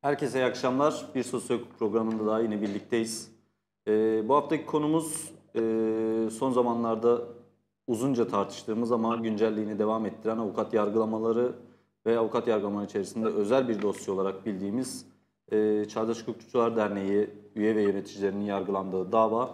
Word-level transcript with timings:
Herkese 0.00 0.38
iyi 0.40 0.44
akşamlar. 0.44 1.06
Bir 1.14 1.22
sosyolojik 1.22 1.78
programında 1.78 2.26
daha 2.26 2.40
yine 2.40 2.62
birlikteyiz. 2.62 3.30
Ee, 3.88 4.28
bu 4.28 4.34
haftaki 4.34 4.66
konumuz 4.66 5.32
e, 5.54 5.60
son 6.38 6.52
zamanlarda 6.52 7.20
uzunca 7.86 8.28
tartıştığımız 8.28 8.92
ama 8.92 9.16
güncelliğini 9.16 9.78
devam 9.78 10.06
ettiren 10.06 10.38
avukat 10.38 10.74
yargılamaları 10.74 11.52
ve 12.06 12.18
avukat 12.18 12.48
yargılamaları 12.48 12.86
içerisinde 12.86 13.26
özel 13.26 13.68
bir 13.68 13.82
dosya 13.82 14.14
olarak 14.14 14.46
bildiğimiz 14.46 15.06
e, 15.52 15.84
Çağdaş 15.88 16.22
Hukukçular 16.22 16.76
Derneği 16.76 17.30
üye 17.54 17.76
ve 17.76 17.82
yöneticilerinin 17.82 18.44
yargılandığı 18.44 19.12
dava. 19.12 19.50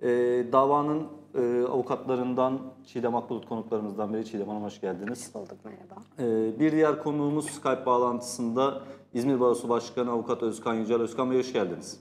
E, 0.00 0.08
davanın 0.52 1.08
e, 1.34 1.62
avukatlarından 1.68 2.58
Çiğdem 2.86 3.14
Akbulut 3.16 3.48
konuklarımızdan 3.48 4.14
biri. 4.14 4.24
Çiğdem 4.24 4.48
Hanım 4.48 4.62
hoş 4.62 4.80
geldiniz. 4.80 5.30
Bulduk 5.34 5.58
merhaba. 5.64 6.02
Ee, 6.18 6.60
Bir 6.60 6.72
diğer 6.72 7.02
konuğumuz 7.02 7.46
Skype 7.50 7.86
bağlantısında 7.86 8.80
İzmir 9.14 9.40
Barosu 9.40 9.68
Başkanı 9.68 10.10
Avukat 10.10 10.42
Özkan 10.42 10.74
Yücel. 10.74 11.00
Özkan 11.00 11.30
Bey 11.30 11.38
hoş 11.38 11.52
geldiniz. 11.52 12.00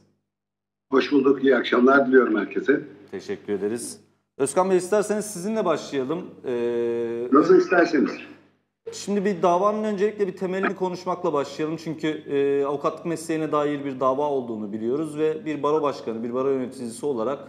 Hoş 0.91 1.11
bulduk. 1.11 1.43
İyi 1.43 1.55
akşamlar 1.55 2.07
diliyorum 2.07 2.37
herkese. 2.37 2.81
Teşekkür 3.11 3.53
ederiz. 3.53 3.99
Özkan 4.37 4.69
Bey 4.69 4.77
isterseniz 4.77 5.25
sizinle 5.25 5.65
başlayalım. 5.65 6.21
Ee, 6.45 7.27
Nasıl 7.31 7.55
isterseniz. 7.55 8.11
şimdi 8.91 9.25
bir 9.25 9.41
davanın 9.41 9.83
öncelikle 9.83 10.27
bir 10.27 10.37
temelini 10.37 10.75
konuşmakla 10.75 11.33
başlayalım. 11.33 11.77
Çünkü 11.77 12.07
e, 12.07 12.65
avukatlık 12.65 13.05
mesleğine 13.05 13.51
dair 13.51 13.85
bir 13.85 13.99
dava 13.99 14.29
olduğunu 14.29 14.73
biliyoruz 14.73 15.17
ve 15.17 15.45
bir 15.45 15.63
baro 15.63 15.81
başkanı, 15.81 16.23
bir 16.23 16.33
baro 16.33 16.49
yöneticisi 16.49 17.05
olarak 17.05 17.39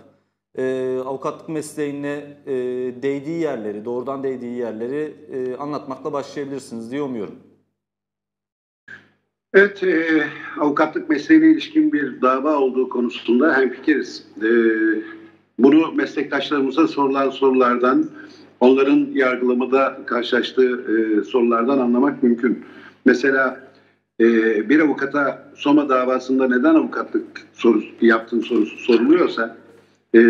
e, 0.58 0.96
avukatlık 1.04 1.48
mesleğine 1.48 2.36
e, 2.46 2.54
değdiği 3.02 3.40
yerleri, 3.40 3.84
doğrudan 3.84 4.22
değdiği 4.22 4.58
yerleri 4.58 5.14
e, 5.32 5.56
anlatmakla 5.56 6.12
başlayabilirsiniz 6.12 6.90
diye 6.90 7.02
umuyorum. 7.02 7.34
Evet, 9.54 9.82
e, 9.82 10.24
avukatlık 10.60 11.08
mesleğine 11.10 11.46
ilişkin 11.46 11.92
bir 11.92 12.20
dava 12.22 12.56
olduğu 12.56 12.88
konusunda 12.88 13.56
hemfikiriz. 13.56 14.26
E, 14.42 14.48
bunu 15.58 15.92
meslektaşlarımıza 15.92 16.88
sorulan 16.88 17.30
sorulardan, 17.30 18.10
onların 18.60 19.08
yargılamada 19.12 19.98
karşılaştığı 20.06 20.84
e, 20.92 21.24
sorulardan 21.24 21.78
anlamak 21.78 22.22
mümkün. 22.22 22.64
Mesela 23.04 23.60
e, 24.20 24.24
bir 24.68 24.80
avukata 24.80 25.52
Soma 25.54 25.88
davasında 25.88 26.48
neden 26.48 26.74
avukatlık 26.74 27.24
sorusu, 27.52 27.88
yaptığın 28.00 28.40
sorusu 28.40 28.76
soruluyorsa, 28.76 29.56
e, 30.14 30.20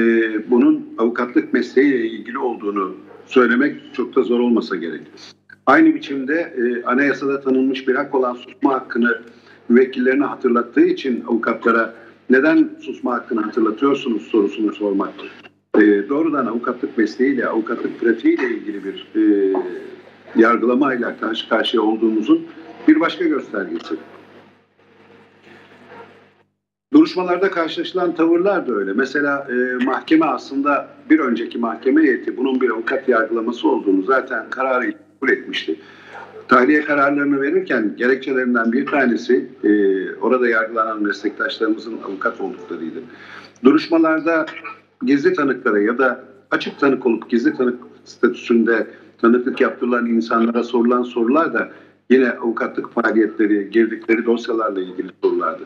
bunun 0.50 0.88
avukatlık 0.98 1.52
mesleğiyle 1.52 2.06
ilgili 2.06 2.38
olduğunu 2.38 2.94
söylemek 3.26 3.94
çok 3.94 4.16
da 4.16 4.22
zor 4.22 4.40
olmasa 4.40 4.76
gerek. 4.76 5.00
Aynı 5.66 5.94
biçimde 5.94 6.34
e, 6.34 6.84
anayasada 6.84 7.40
tanınmış 7.40 7.88
bir 7.88 7.94
hak 7.94 8.14
olan 8.14 8.34
susma 8.34 8.74
hakkını 8.74 9.22
müvekkillerine 9.68 10.24
hatırlattığı 10.24 10.86
için 10.86 11.24
avukatlara 11.28 11.94
neden 12.30 12.70
susma 12.80 13.14
hakkını 13.14 13.40
hatırlatıyorsunuz 13.40 14.22
sorusunu 14.22 14.72
sormak 14.72 15.12
e, 15.74 16.08
doğrudan 16.08 16.46
avukatlık 16.46 16.98
mesleğiyle, 16.98 17.46
avukatlık 17.46 18.00
pratiğiyle 18.00 18.50
ilgili 18.50 18.80
bir 18.84 19.06
e, 19.16 19.52
yargılamayla 20.36 21.16
karşı 21.16 21.48
karşıya 21.48 21.82
olduğumuzun 21.82 22.46
bir 22.88 23.00
başka 23.00 23.24
göstergesi. 23.24 23.94
Duruşmalarda 27.02 27.50
karşılaşılan 27.50 28.14
tavırlar 28.14 28.68
da 28.68 28.74
öyle. 28.74 28.92
Mesela 28.92 29.48
e, 29.50 29.84
mahkeme 29.84 30.26
aslında 30.26 30.88
bir 31.10 31.18
önceki 31.18 31.58
mahkeme 31.58 32.02
heyeti 32.02 32.36
bunun 32.36 32.60
bir 32.60 32.70
avukat 32.70 33.08
yargılaması 33.08 33.68
olduğunu 33.68 34.02
zaten 34.02 34.50
kararı 34.50 34.94
kabul 35.20 35.32
etmişti. 35.32 35.80
Tahliye 36.48 36.84
kararlarını 36.84 37.40
verirken 37.40 37.94
gerekçelerinden 37.96 38.72
bir 38.72 38.86
tanesi 38.86 39.46
e, 39.64 39.70
orada 40.14 40.48
yargılanan 40.48 41.02
meslektaşlarımızın 41.02 41.98
avukat 42.08 42.40
olduklarıydı. 42.40 42.98
Duruşmalarda 43.64 44.46
gizli 45.04 45.32
tanıklara 45.32 45.80
ya 45.80 45.98
da 45.98 46.24
açık 46.50 46.80
tanık 46.80 47.06
olup 47.06 47.30
gizli 47.30 47.56
tanık 47.56 47.78
statüsünde 48.04 48.86
tanıklık 49.20 49.60
yaptırılan 49.60 50.06
insanlara 50.06 50.62
sorulan 50.62 51.02
sorular 51.02 51.54
da 51.54 51.68
yine 52.10 52.30
avukatlık 52.30 52.90
faaliyetleri, 52.92 53.70
girdikleri 53.70 54.26
dosyalarla 54.26 54.80
ilgili 54.80 55.08
sorulardı. 55.22 55.62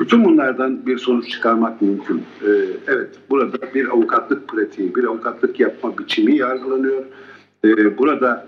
Bütün 0.00 0.24
bunlardan 0.24 0.86
bir 0.86 0.98
sonuç 0.98 1.30
çıkarmak 1.30 1.82
mümkün. 1.82 2.22
Ee, 2.42 2.48
evet, 2.86 3.18
burada 3.30 3.74
bir 3.74 3.88
avukatlık 3.88 4.48
pratiği, 4.48 4.94
bir 4.94 5.04
avukatlık 5.04 5.60
yapma 5.60 5.98
biçimi 5.98 6.36
yargılanıyor. 6.36 7.04
Ee, 7.64 7.98
burada 7.98 8.46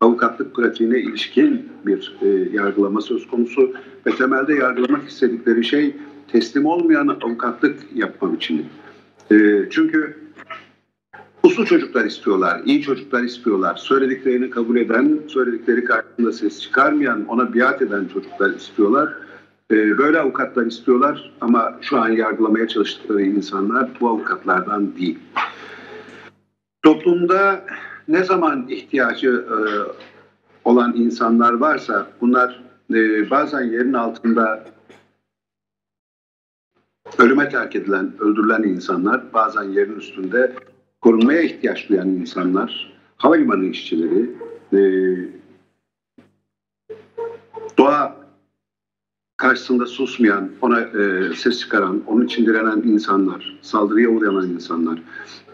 avukatlık 0.00 0.54
pratiğine 0.54 0.98
ilişkin 0.98 1.68
bir 1.86 2.16
e, 2.22 2.28
yargılama 2.52 3.00
söz 3.00 3.26
konusu 3.26 3.72
ve 4.06 4.10
temelde 4.10 4.54
yargılamak 4.54 5.08
istedikleri 5.08 5.64
şey 5.64 5.96
teslim 6.28 6.66
olmayan 6.66 7.08
avukatlık 7.08 7.76
yapma 7.94 8.32
biçimi. 8.32 8.62
E, 9.30 9.66
çünkü 9.70 10.16
uslu 11.42 11.66
çocuklar 11.66 12.04
istiyorlar, 12.04 12.60
iyi 12.64 12.82
çocuklar 12.82 13.22
istiyorlar, 13.22 13.76
söylediklerini 13.76 14.50
kabul 14.50 14.76
eden, 14.76 15.18
söyledikleri 15.28 15.84
karşısında 15.84 16.32
ses 16.32 16.60
çıkarmayan, 16.60 17.26
ona 17.26 17.54
biat 17.54 17.82
eden 17.82 18.04
çocuklar 18.14 18.50
istiyorlar. 18.50 19.14
E, 19.72 19.98
böyle 19.98 20.20
avukatlar 20.20 20.66
istiyorlar 20.66 21.32
ama 21.40 21.78
şu 21.80 22.00
an 22.00 22.08
yargılamaya 22.08 22.68
çalıştıkları 22.68 23.22
insanlar 23.22 23.88
bu 24.00 24.08
avukatlardan 24.08 24.96
değil. 24.96 25.18
Toplumda 26.82 27.64
ne 28.08 28.24
zaman 28.24 28.68
ihtiyacı 28.68 29.46
e, 29.48 29.56
olan 30.64 30.94
insanlar 30.96 31.52
varsa 31.52 32.06
bunlar 32.20 32.62
e, 32.94 33.30
bazen 33.30 33.62
yerin 33.62 33.92
altında 33.92 34.64
ölüme 37.18 37.48
terk 37.48 37.76
edilen, 37.76 38.12
öldürülen 38.20 38.62
insanlar, 38.62 39.32
bazen 39.34 39.62
yerin 39.62 39.96
üstünde 39.96 40.52
korunmaya 41.00 41.42
ihtiyaç 41.42 41.88
duyan 41.88 42.08
insanlar, 42.08 42.92
havalimanı 43.16 43.64
işçileri, 43.64 44.30
e, 44.72 44.80
doğa 47.78 48.21
karşısında 49.42 49.86
susmayan, 49.86 50.50
ona 50.60 50.80
e, 50.80 51.34
ses 51.34 51.60
çıkaran, 51.60 52.02
onun 52.06 52.26
için 52.26 52.46
direnen 52.46 52.82
insanlar, 52.82 53.58
saldırıya 53.62 54.08
uğrayan 54.08 54.48
insanlar, 54.48 55.02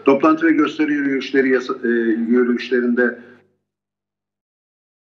toplantı 0.05 0.45
ve 0.45 0.51
gösteri 0.51 0.93
yürüyüşleri 0.93 1.47
e, 1.83 1.87
yürüyüşlerinde 2.31 3.19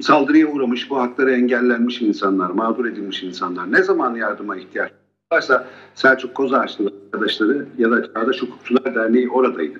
saldırıya 0.01 0.47
uğramış, 0.47 0.89
bu 0.89 0.97
hakları 0.97 1.31
engellenmiş 1.31 2.01
insanlar, 2.01 2.49
mağdur 2.49 2.85
edilmiş 2.85 3.23
insanlar 3.23 3.71
ne 3.71 3.83
zaman 3.83 4.15
yardıma 4.15 4.57
ihtiyaç 4.57 4.91
varsa 5.33 5.67
Selçuk 5.95 6.35
Kozağaçlı 6.35 6.93
arkadaşları 7.05 7.65
ya 7.77 7.91
da 7.91 8.13
Çağdaş 8.13 8.41
Hukukçular 8.41 8.95
Derneği 8.95 9.29
oradaydı. 9.29 9.79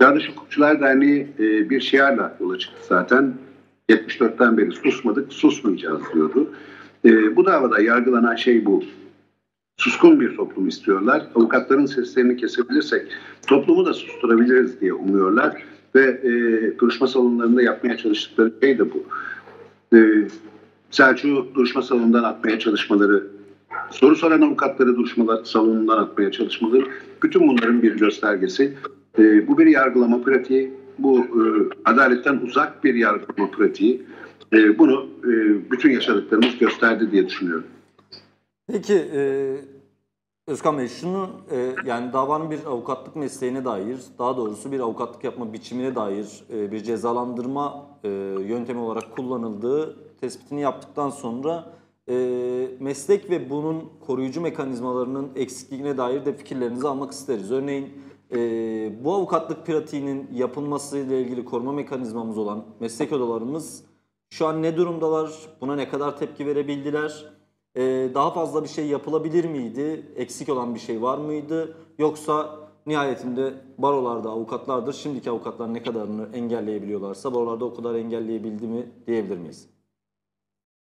Çağdaş 0.00 0.28
Hukukçular 0.28 0.80
Derneği 0.80 1.28
e, 1.38 1.70
bir 1.70 1.80
şiarla 1.80 2.36
yola 2.40 2.58
çıktı 2.58 2.82
zaten. 2.88 3.34
74'ten 3.90 4.58
beri 4.58 4.72
susmadık, 4.72 5.32
susmayacağız 5.32 6.02
diyordu. 6.14 6.50
E, 7.04 7.36
bu 7.36 7.46
davada 7.46 7.80
yargılanan 7.80 8.36
şey 8.36 8.64
bu. 8.64 8.84
Suskun 9.76 10.20
bir 10.20 10.36
toplum 10.36 10.68
istiyorlar. 10.68 11.26
Avukatların 11.34 11.86
seslerini 11.86 12.36
kesebilirsek 12.36 13.06
toplumu 13.46 13.86
da 13.86 13.94
susturabiliriz 13.94 14.80
diye 14.80 14.92
umuyorlar. 14.92 15.62
Ve 15.94 16.02
e, 16.02 16.32
duruşma 16.78 17.06
salonlarında 17.06 17.62
yapmaya 17.62 17.96
çalıştıkları 17.96 18.52
şey 18.62 18.78
de 18.78 18.84
bu. 18.92 19.04
E, 19.96 20.28
Selçuk'u 20.90 21.54
duruşma 21.54 21.82
salonundan 21.82 22.24
atmaya 22.24 22.58
çalışmaları, 22.58 23.26
soru 23.90 24.16
soran 24.16 24.40
avukatları 24.40 24.96
duruşma 24.96 25.40
salonundan 25.44 25.98
atmaya 25.98 26.30
çalışmaları, 26.32 26.86
bütün 27.22 27.48
bunların 27.48 27.82
bir 27.82 27.96
göstergesi. 27.96 28.74
E, 29.18 29.48
bu 29.48 29.58
bir 29.58 29.66
yargılama 29.66 30.22
pratiği, 30.22 30.70
bu 30.98 31.18
e, 31.18 31.42
adaletten 31.84 32.40
uzak 32.46 32.84
bir 32.84 32.94
yargılama 32.94 33.50
pratiği. 33.50 34.02
E, 34.52 34.78
bunu 34.78 35.06
e, 35.24 35.30
bütün 35.70 35.90
yaşadıklarımız 35.90 36.58
gösterdi 36.58 37.12
diye 37.12 37.26
düşünüyorum. 37.26 37.66
Peki 38.66 38.94
e, 39.14 39.54
Özkan 40.46 40.78
Bey 40.78 40.88
şunu 40.88 41.30
e, 41.50 41.74
yani 41.86 42.12
davanın 42.12 42.50
bir 42.50 42.64
avukatlık 42.66 43.16
mesleğine 43.16 43.64
dair 43.64 43.98
daha 44.18 44.36
doğrusu 44.36 44.72
bir 44.72 44.80
avukatlık 44.80 45.24
yapma 45.24 45.52
biçimine 45.52 45.94
dair 45.94 46.44
e, 46.54 46.72
bir 46.72 46.82
cezalandırma 46.82 47.86
e, 48.04 48.08
yöntemi 48.46 48.80
olarak 48.80 49.16
kullanıldığı 49.16 49.96
tespitini 50.20 50.60
yaptıktan 50.60 51.10
sonra 51.10 51.72
e, 52.08 52.68
meslek 52.80 53.30
ve 53.30 53.50
bunun 53.50 53.84
koruyucu 54.06 54.40
mekanizmalarının 54.40 55.30
eksikliğine 55.36 55.96
dair 55.96 56.24
de 56.24 56.36
fikirlerinizi 56.36 56.88
almak 56.88 57.12
isteriz. 57.12 57.52
Örneğin 57.52 57.88
e, 58.34 58.38
bu 59.04 59.14
avukatlık 59.14 59.66
pratiğinin 59.66 60.28
yapılmasıyla 60.34 61.16
ilgili 61.16 61.44
koruma 61.44 61.72
mekanizmamız 61.72 62.38
olan 62.38 62.64
meslek 62.80 63.12
odalarımız 63.12 63.84
şu 64.32 64.46
an 64.46 64.62
ne 64.62 64.76
durumdalar? 64.76 65.30
Buna 65.60 65.76
ne 65.76 65.88
kadar 65.88 66.18
tepki 66.18 66.46
verebildiler? 66.46 67.24
Ee, 67.76 68.10
daha 68.14 68.34
fazla 68.34 68.62
bir 68.62 68.68
şey 68.68 68.86
yapılabilir 68.86 69.44
miydi? 69.44 70.06
Eksik 70.16 70.48
olan 70.48 70.74
bir 70.74 70.80
şey 70.80 71.02
var 71.02 71.18
mıydı? 71.18 71.76
Yoksa 71.98 72.58
nihayetinde 72.86 73.54
barolarda 73.78 74.28
avukatlardır. 74.28 74.92
Şimdiki 74.92 75.30
avukatlar 75.30 75.74
ne 75.74 75.82
kadarını 75.82 76.28
engelleyebiliyorlarsa 76.34 77.34
barolarda 77.34 77.64
o 77.64 77.74
kadar 77.74 77.94
engelleyebildi 77.94 78.66
mi 78.66 78.86
diyebilir 79.06 79.38
miyiz? 79.38 79.68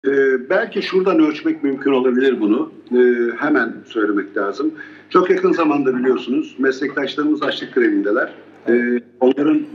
Ee, 0.06 0.10
belki 0.50 0.82
şuradan 0.82 1.18
ölçmek 1.18 1.62
mümkün 1.62 1.92
olabilir 1.92 2.40
bunu. 2.40 2.72
Ee, 2.92 3.32
hemen 3.38 3.74
söylemek 3.86 4.36
lazım. 4.36 4.72
Çok 5.10 5.30
yakın 5.30 5.52
zamanda 5.52 5.96
biliyorsunuz 5.96 6.56
meslektaşlarımız 6.58 7.42
açlık 7.42 7.74
grevindeler. 7.74 8.34
Ee, 8.68 9.00
onların 9.20 9.66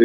e, 0.00 0.04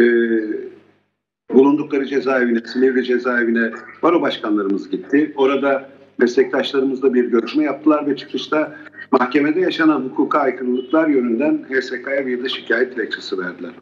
bulundukları 1.54 2.06
cezaevine, 2.06 2.60
Silivri 2.60 3.04
cezaevine 3.04 3.70
baro 4.02 4.22
başkanlarımız 4.22 4.90
gitti. 4.90 5.32
Orada 5.36 5.88
meslektaşlarımızla 6.18 7.14
bir 7.14 7.24
görüşme 7.24 7.64
yaptılar 7.64 8.06
ve 8.06 8.16
çıkışta 8.16 8.76
mahkemede 9.10 9.60
yaşanan 9.60 10.00
hukuka 10.00 10.38
aykırılıklar 10.38 11.08
yönünden 11.08 11.64
HSK'ya 11.70 12.26
bir 12.26 12.44
de 12.44 12.48
şikayet 12.48 12.96
dilekçesi 12.96 13.38
verdiler. 13.38 13.72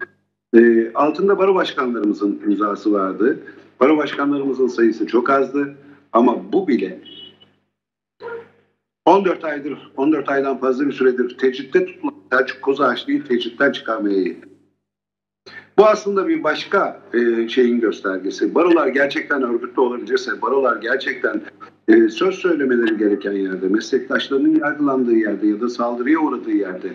E, 0.54 0.92
altında 0.94 1.38
baro 1.38 1.54
başkanlarımızın 1.54 2.40
imzası 2.46 2.92
vardı. 2.92 3.38
Baro 3.80 3.96
başkanlarımızın 3.96 4.66
sayısı 4.66 5.06
çok 5.06 5.30
azdı 5.30 5.74
ama 6.12 6.52
bu 6.52 6.68
bile 6.68 6.98
14 9.04 9.44
aydır, 9.44 9.92
14 9.96 10.28
aydan 10.28 10.58
fazla 10.58 10.86
bir 10.86 10.92
süredir 10.92 11.38
tecritte 11.38 11.86
tutulan 11.86 12.14
Selçuk 12.32 12.62
Kozağaçlı'yı 12.62 13.24
tecritten 13.24 13.72
çıkarmaya 13.72 14.18
yetti. 14.18 14.49
Bu 15.80 15.86
aslında 15.86 16.28
bir 16.28 16.44
başka 16.44 17.00
e, 17.14 17.48
şeyin 17.48 17.80
göstergesi. 17.80 18.54
Barolar 18.54 18.88
gerçekten 18.88 19.42
örgütlü 19.42 19.80
olabilirse, 19.80 20.42
barolar 20.42 20.76
gerçekten 20.76 21.40
e, 21.88 22.08
söz 22.08 22.34
söylemeleri 22.34 22.98
gereken 22.98 23.32
yerde, 23.32 23.68
meslektaşlarının 23.68 24.60
yargılandığı 24.60 25.14
yerde 25.14 25.46
ya 25.46 25.60
da 25.60 25.68
saldırıya 25.68 26.18
uğradığı 26.18 26.50
yerde 26.50 26.88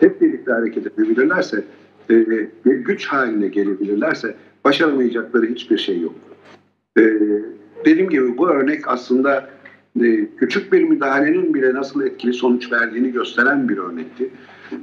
hep 0.00 0.20
birlikte 0.20 0.52
hareket 0.52 0.86
edebilirlerse, 0.86 1.64
e, 2.10 2.26
bir 2.64 2.74
güç 2.74 3.06
haline 3.06 3.48
gelebilirlerse 3.48 4.34
başaramayacakları 4.64 5.46
hiçbir 5.46 5.78
şey 5.78 6.00
yok. 6.00 6.14
E, 6.98 7.02
dediğim 7.84 8.10
gibi 8.10 8.38
bu 8.38 8.48
örnek 8.48 8.88
aslında 8.88 9.48
e, 10.02 10.26
küçük 10.38 10.72
bir 10.72 10.82
müdahalenin 10.82 11.54
bile 11.54 11.74
nasıl 11.74 12.02
etkili 12.02 12.32
sonuç 12.32 12.72
verdiğini 12.72 13.12
gösteren 13.12 13.68
bir 13.68 13.78
örnekti. 13.78 14.30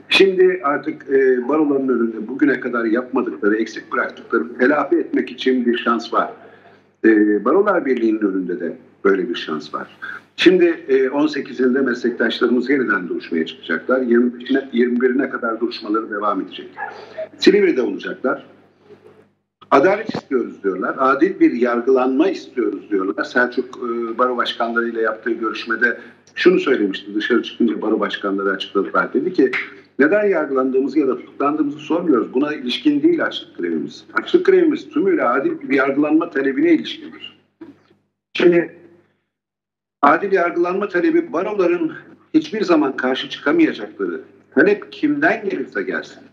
Şimdi 0.09 0.61
artık 0.63 1.09
e, 1.09 1.47
baroların 1.47 1.87
önünde 1.87 2.27
bugüne 2.27 2.59
kadar 2.59 2.85
yapmadıkları, 2.85 3.55
eksik 3.55 3.91
bıraktıkları 3.91 4.57
telafi 4.57 4.95
etmek 4.95 5.31
için 5.31 5.65
bir 5.65 5.77
şans 5.77 6.13
var. 6.13 6.31
E, 7.05 7.45
Barolar 7.45 7.85
Birliği'nin 7.85 8.21
önünde 8.21 8.59
de 8.59 8.77
böyle 9.03 9.29
bir 9.29 9.35
şans 9.35 9.73
var. 9.73 9.97
Şimdi 10.37 10.65
e, 10.87 10.95
18'inde 11.05 11.81
meslektaşlarımız 11.81 12.69
yeniden 12.69 13.09
duruşmaya 13.09 13.45
çıkacaklar. 13.45 14.01
21'ine, 14.01 14.69
21'ine 14.73 15.29
kadar 15.29 15.59
duruşmaları 15.59 16.11
devam 16.11 16.41
edecek. 16.41 16.67
Silivri'de 17.37 17.81
olacaklar. 17.81 18.45
Adalet 19.73 20.15
istiyoruz 20.15 20.63
diyorlar. 20.63 20.95
Adil 20.99 21.39
bir 21.39 21.51
yargılanma 21.51 22.29
istiyoruz 22.29 22.89
diyorlar. 22.89 23.23
Selçuk 23.23 23.77
e, 23.77 24.17
baro 24.17 24.37
başkanları 24.37 24.89
ile 24.89 25.01
yaptığı 25.01 25.31
görüşmede 25.31 25.99
şunu 26.35 26.59
söylemişti. 26.59 27.15
Dışarı 27.15 27.43
çıkınca 27.43 27.81
baro 27.81 27.99
başkanları 27.99 28.49
açıkladılar. 28.49 29.13
Dedi 29.13 29.33
ki 29.33 29.51
neden 29.99 30.25
yargılandığımızı 30.25 30.99
ya 30.99 31.07
da 31.07 31.17
tutuklandığımızı 31.17 31.79
sormuyoruz. 31.79 32.33
Buna 32.33 32.53
ilişkin 32.53 33.03
değil 33.03 33.25
açlık 33.25 33.57
grevimiz. 33.57 34.05
Açlık 34.13 34.45
grevimiz 34.45 34.89
tümüyle 34.89 35.23
adil 35.23 35.69
bir 35.69 35.75
yargılanma 35.75 36.29
talebine 36.29 36.71
ilişkindir. 36.71 37.39
Şimdi 38.33 38.75
adil 40.01 40.31
yargılanma 40.31 40.87
talebi 40.87 41.33
baroların 41.33 41.91
hiçbir 42.33 42.61
zaman 42.61 42.97
karşı 42.97 43.29
çıkamayacakları 43.29 44.21
talep 44.55 44.91
kimden 44.91 45.49
gelirse 45.49 45.83
gelsin 45.83 46.23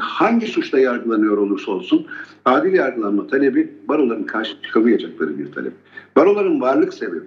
hangi 0.00 0.46
suçta 0.46 0.78
yargılanıyor 0.78 1.38
olursa 1.38 1.72
olsun 1.72 2.06
adil 2.44 2.72
yargılanma 2.72 3.26
talebi 3.26 3.72
baroların 3.88 4.24
karşı 4.24 4.62
çıkamayacakları 4.62 5.38
bir 5.38 5.52
talep. 5.52 5.72
Baroların 6.16 6.60
varlık 6.60 6.94
sebebi 6.94 7.26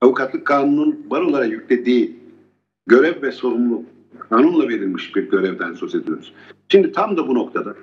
avukatlık 0.00 0.46
kanunun 0.46 1.10
barolara 1.10 1.44
yüklediği 1.44 2.16
görev 2.86 3.22
ve 3.22 3.32
sorumluluk 3.32 3.84
kanunla 4.30 4.68
verilmiş 4.68 5.16
bir 5.16 5.30
görevden 5.30 5.72
söz 5.72 5.94
ediyoruz. 5.94 6.32
Şimdi 6.68 6.92
tam 6.92 7.16
da 7.16 7.28
bu 7.28 7.34
noktada 7.34 7.74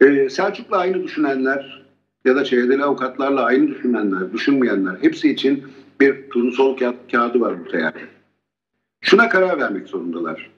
e, 0.00 0.28
Selçuk'la 0.28 0.76
aynı 0.76 1.02
düşünenler 1.02 1.82
ya 2.24 2.36
da 2.36 2.44
çevreli 2.44 2.84
avukatlarla 2.84 3.44
aynı 3.44 3.68
düşünenler, 3.68 4.32
düşünmeyenler 4.32 4.96
hepsi 5.00 5.30
için 5.30 5.64
bir 6.00 6.30
turnusol 6.30 6.76
kağıdı 7.12 7.40
var 7.40 7.52
ortaya. 7.52 7.92
Şuna 9.00 9.28
karar 9.28 9.58
vermek 9.58 9.88
zorundalar. 9.88 10.50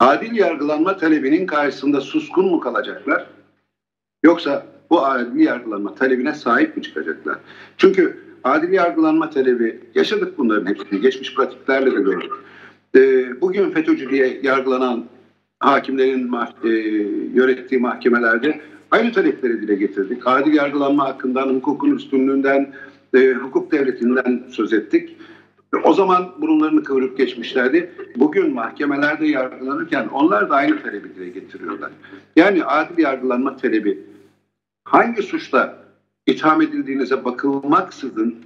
Adil 0.00 0.36
yargılanma 0.36 0.96
talebinin 0.96 1.46
karşısında 1.46 2.00
suskun 2.00 2.50
mu 2.50 2.60
kalacaklar? 2.60 3.26
Yoksa 4.22 4.66
bu 4.90 5.06
adil 5.06 5.40
yargılanma 5.40 5.94
talebine 5.94 6.34
sahip 6.34 6.76
mi 6.76 6.82
çıkacaklar? 6.82 7.38
Çünkü 7.76 8.16
adil 8.44 8.72
yargılanma 8.72 9.30
talebi 9.30 9.80
yaşadık 9.94 10.38
bunların 10.38 10.66
hepsini. 10.66 11.00
Geçmiş 11.00 11.34
pratiklerle 11.34 11.92
de 11.92 12.00
gördük. 12.00 12.32
E, 12.96 13.00
bugün 13.40 13.70
FETÖ'cü 13.70 14.10
diye 14.10 14.40
yargılanan 14.42 15.04
hakimlerin 15.58 16.32
e, 16.64 16.68
yönettiği 17.34 17.80
mahkemelerde 17.80 18.60
aynı 18.90 19.12
talepleri 19.12 19.62
dile 19.62 19.74
getirdik. 19.74 20.26
Adil 20.26 20.54
yargılanma 20.54 21.04
hakkından, 21.04 21.48
hukukun 21.48 21.96
üstünlüğünden, 21.96 22.72
e, 23.14 23.32
hukuk 23.32 23.72
devletinden 23.72 24.42
söz 24.50 24.72
ettik. 24.72 25.16
O 25.84 25.94
zaman 25.94 26.32
burunlarını 26.40 26.82
kıvırıp 26.82 27.18
geçmişlerdi. 27.18 27.92
Bugün 28.16 28.54
mahkemelerde 28.54 29.26
yargılanırken 29.26 30.08
onlar 30.08 30.50
da 30.50 30.54
aynı 30.54 30.82
talebi 30.82 31.14
dile 31.14 31.28
getiriyorlar. 31.28 31.90
Yani 32.36 32.64
adil 32.64 32.98
yargılanma 33.02 33.56
talebi 33.56 33.98
hangi 34.84 35.22
suçta 35.22 35.78
itham 36.26 36.62
edildiğinize 36.62 37.24
bakılmaksızın 37.24 38.36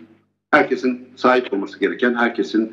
herkesin 0.51 1.09
sahip 1.17 1.53
olması 1.53 1.81
gereken, 1.81 2.15
herkesin 2.15 2.73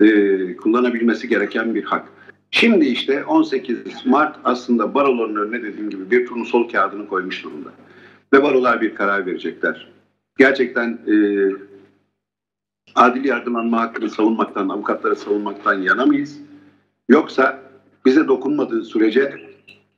e, 0.00 0.56
kullanabilmesi 0.56 1.28
gereken 1.28 1.74
bir 1.74 1.84
hak. 1.84 2.04
Şimdi 2.50 2.84
işte 2.84 3.24
18 3.24 4.06
Mart 4.06 4.36
aslında 4.44 4.94
baroların 4.94 5.36
önüne 5.36 5.62
dediğim 5.62 5.90
gibi 5.90 6.10
bir 6.10 6.26
turnusol 6.26 6.68
kağıdını 6.68 7.08
koymuş 7.08 7.44
durumda. 7.44 7.68
Ve 8.32 8.42
barolar 8.42 8.80
bir 8.80 8.94
karar 8.94 9.26
verecekler. 9.26 9.88
Gerçekten 10.38 10.98
e, 11.06 11.14
adil 12.94 13.24
yargılanma 13.24 13.80
hakkını 13.80 14.10
savunmaktan, 14.10 14.68
avukatları 14.68 15.16
savunmaktan 15.16 15.74
yana 15.74 16.06
mıyız? 16.06 16.38
Yoksa 17.08 17.62
bize 18.04 18.28
dokunmadığı 18.28 18.84
sürece 18.84 19.34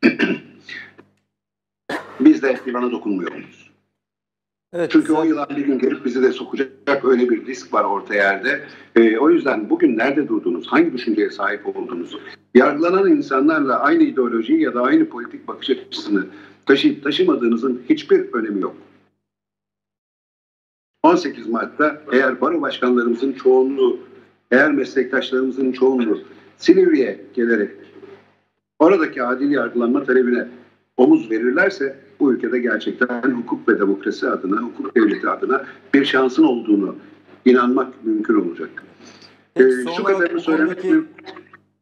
biz 2.20 2.42
de 2.42 2.60
yılana 2.66 2.90
dokunmuyor 2.90 3.32
muyuz? 3.32 3.68
Evet, 4.72 4.90
Çünkü 4.90 5.06
güzel. 5.06 5.20
o 5.20 5.24
yılan 5.24 5.48
bir 5.56 5.66
gün 5.66 5.78
gelip 5.78 6.04
bizi 6.04 6.22
de 6.22 6.32
sokacak 6.32 7.04
öyle 7.04 7.30
bir 7.30 7.46
risk 7.46 7.72
var 7.74 7.84
orta 7.84 8.14
yerde. 8.14 8.66
Ee, 8.96 9.18
o 9.18 9.30
yüzden 9.30 9.70
bugün 9.70 9.98
nerede 9.98 10.28
durdunuz, 10.28 10.66
hangi 10.66 10.92
düşünceye 10.92 11.30
sahip 11.30 11.66
oldunuz, 11.76 12.16
yargılanan 12.54 13.10
insanlarla 13.10 13.80
aynı 13.80 14.02
ideolojiyi 14.02 14.60
ya 14.62 14.74
da 14.74 14.82
aynı 14.82 15.08
politik 15.08 15.48
bakış 15.48 15.70
açısını 15.70 16.26
taşıyıp 16.66 17.04
taşımadığınızın 17.04 17.82
hiçbir 17.88 18.32
önemi 18.32 18.60
yok. 18.60 18.76
18 21.08 21.48
Mart'ta 21.48 22.02
eğer 22.12 22.40
baro 22.40 22.60
başkanlarımızın 22.60 23.32
çoğunluğu, 23.32 23.98
eğer 24.50 24.72
meslektaşlarımızın 24.72 25.72
çoğunluğu 25.72 26.18
Silivri'ye 26.56 27.20
gelerek 27.34 27.70
oradaki 28.78 29.22
adil 29.22 29.50
yargılanma 29.50 30.04
talebine 30.04 30.48
omuz 30.96 31.30
verirlerse 31.30 31.96
bu 32.20 32.32
ülkede 32.32 32.58
gerçekten 32.58 33.22
hukuk 33.22 33.68
ve 33.68 33.78
demokrasi 33.78 34.28
adına, 34.28 34.56
hukuk 34.56 34.96
devleti 34.96 35.28
adına 35.28 35.64
bir 35.94 36.04
şansın 36.04 36.42
olduğunu 36.42 36.96
inanmak 37.44 38.04
mümkün 38.04 38.34
olacak. 38.34 38.70
Peki, 39.54 39.90
ee, 39.90 39.96
şu 39.96 40.04
kadarını 40.04 40.40
söylemek 40.40 40.84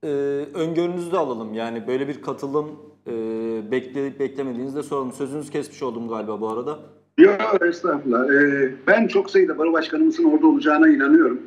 e, 0.03 0.09
öngörünüzü 0.55 1.13
de 1.13 1.17
alalım. 1.19 1.55
Yani 1.55 1.83
böyle 1.87 2.09
bir 2.09 2.23
katılım 2.23 2.67
e, 3.07 3.13
bekle, 3.71 4.19
beklemediğinizde 4.19 4.83
soralım. 4.83 5.13
Sözünüzü 5.13 5.53
kesmiş 5.53 5.83
oldum 5.83 6.09
galiba 6.09 6.41
bu 6.41 6.49
arada. 6.49 6.96
Yok 7.19 7.63
estağfurullah. 7.69 8.33
Ee, 8.33 8.75
ben 8.87 9.07
çok 9.07 9.31
sayıda 9.31 9.59
baro 9.59 9.73
başkanımızın 9.73 10.25
orada 10.25 10.47
olacağına 10.47 10.89
inanıyorum. 10.89 11.41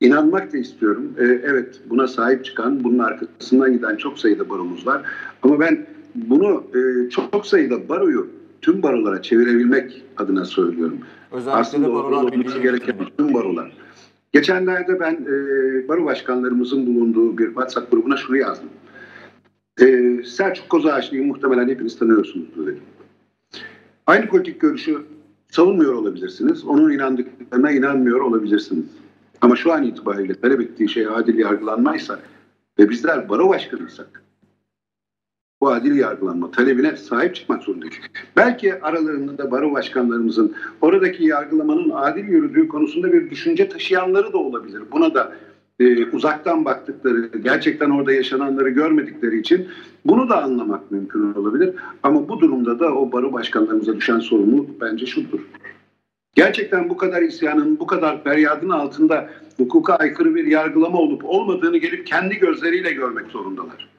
İnanmak 0.00 0.52
da 0.52 0.58
istiyorum. 0.58 1.12
Ee, 1.18 1.24
evet 1.24 1.80
buna 1.90 2.08
sahip 2.08 2.44
çıkan, 2.44 2.84
bunun 2.84 2.98
arkasından 2.98 3.72
giden 3.72 3.96
çok 3.96 4.18
sayıda 4.18 4.48
baromuz 4.48 4.86
var. 4.86 5.02
Ama 5.42 5.60
ben 5.60 5.86
bunu 6.14 6.64
e, 6.74 7.10
çok 7.10 7.46
sayıda 7.46 7.88
baroyu 7.88 8.28
tüm 8.60 8.82
barolara 8.82 9.22
çevirebilmek 9.22 10.02
adına 10.16 10.44
söylüyorum. 10.44 10.98
Özellikle 11.32 11.60
Aslında 11.60 11.88
de 11.88 11.92
barolar 11.92 12.22
olması 12.22 12.58
gereken 12.58 12.96
tüm 13.18 13.34
barolar. 13.34 13.72
Geçenlerde 14.32 15.00
ben 15.00 15.12
e, 15.12 15.88
baro 15.88 16.04
başkanlarımızın 16.04 16.86
bulunduğu 16.86 17.38
bir 17.38 17.46
WhatsApp 17.46 17.90
grubuna 17.90 18.16
şunu 18.16 18.36
yazdım. 18.36 18.68
E, 19.80 20.16
Selçuk 20.24 20.68
Kozağaçlı'yı 20.68 21.26
muhtemelen 21.26 21.68
hepiniz 21.68 21.98
tanıyorsunuz 21.98 22.48
dedim. 22.56 22.80
Aynı 24.06 24.28
politik 24.28 24.60
görüşü 24.60 24.98
savunmuyor 25.50 25.94
olabilirsiniz. 25.94 26.64
Onun 26.64 26.92
inandıklarına 26.92 27.70
inanmıyor 27.70 28.20
olabilirsiniz. 28.20 28.84
Ama 29.40 29.56
şu 29.56 29.72
an 29.72 29.82
itibariyle 29.82 30.34
talep 30.34 30.60
ettiği 30.60 30.88
şey 30.88 31.06
adil 31.06 31.38
yargılanmaysa 31.38 32.20
ve 32.78 32.90
bizler 32.90 33.28
baro 33.28 33.48
başkanıysak 33.48 34.22
bu 35.60 35.70
adil 35.70 35.96
yargılanma 35.96 36.50
talebine 36.50 36.96
sahip 36.96 37.34
çıkmak 37.34 37.62
zorundayız. 37.62 37.94
Belki 38.36 38.82
aralarında 38.82 39.38
da 39.38 39.50
baro 39.50 39.72
başkanlarımızın 39.72 40.54
oradaki 40.80 41.24
yargılamanın 41.24 41.90
adil 41.90 42.24
yürüdüğü 42.24 42.68
konusunda 42.68 43.12
bir 43.12 43.30
düşünce 43.30 43.68
taşıyanları 43.68 44.32
da 44.32 44.38
olabilir. 44.38 44.82
Buna 44.92 45.14
da 45.14 45.32
e, 45.80 46.06
uzaktan 46.06 46.64
baktıkları, 46.64 47.30
gerçekten 47.44 47.90
orada 47.90 48.12
yaşananları 48.12 48.68
görmedikleri 48.68 49.40
için 49.40 49.68
bunu 50.04 50.28
da 50.28 50.42
anlamak 50.42 50.90
mümkün 50.90 51.34
olabilir. 51.34 51.74
Ama 52.02 52.28
bu 52.28 52.40
durumda 52.40 52.78
da 52.78 52.94
o 52.94 53.12
baro 53.12 53.32
başkanlarımıza 53.32 53.96
düşen 53.96 54.18
sorumluluk 54.18 54.80
bence 54.80 55.06
şudur. 55.06 55.40
Gerçekten 56.34 56.88
bu 56.88 56.96
kadar 56.96 57.22
isyanın, 57.22 57.78
bu 57.78 57.86
kadar 57.86 58.24
feryadın 58.24 58.68
altında 58.68 59.30
hukuka 59.56 59.94
aykırı 59.94 60.34
bir 60.34 60.46
yargılama 60.46 60.98
olup 60.98 61.24
olmadığını 61.24 61.78
gelip 61.78 62.06
kendi 62.06 62.38
gözleriyle 62.38 62.92
görmek 62.92 63.26
zorundalar. 63.26 63.91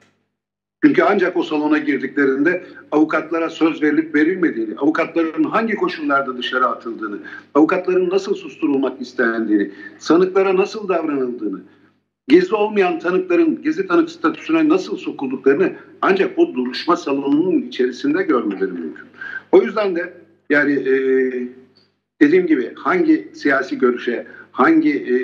Çünkü 0.84 1.02
ancak 1.02 1.36
o 1.36 1.42
salona 1.42 1.78
girdiklerinde 1.78 2.64
avukatlara 2.92 3.50
söz 3.50 3.82
verilip 3.82 4.14
verilmediğini, 4.14 4.74
avukatların 4.78 5.44
hangi 5.44 5.74
koşullarda 5.74 6.38
dışarı 6.38 6.66
atıldığını, 6.66 7.18
avukatların 7.54 8.10
nasıl 8.10 8.34
susturulmak 8.34 9.00
istendiğini, 9.00 9.70
sanıklara 9.98 10.56
nasıl 10.56 10.88
davranıldığını, 10.88 11.60
gizli 12.28 12.56
olmayan 12.56 12.98
tanıkların 12.98 13.62
gizli 13.62 13.86
tanık 13.86 14.10
statüsüne 14.10 14.68
nasıl 14.68 14.96
sokulduklarını 14.96 15.72
ancak 16.02 16.38
o 16.38 16.54
duruşma 16.54 16.96
salonunun 16.96 17.62
içerisinde 17.62 18.22
görmeleri 18.22 18.72
mümkün. 18.72 19.06
O 19.52 19.62
yüzden 19.62 19.96
de 19.96 20.14
yani 20.50 20.72
e, 20.72 20.94
dediğim 22.20 22.46
gibi 22.46 22.72
hangi 22.74 23.28
siyasi 23.34 23.78
görüşe, 23.78 24.26
hangi 24.52 24.92
e, 24.92 25.16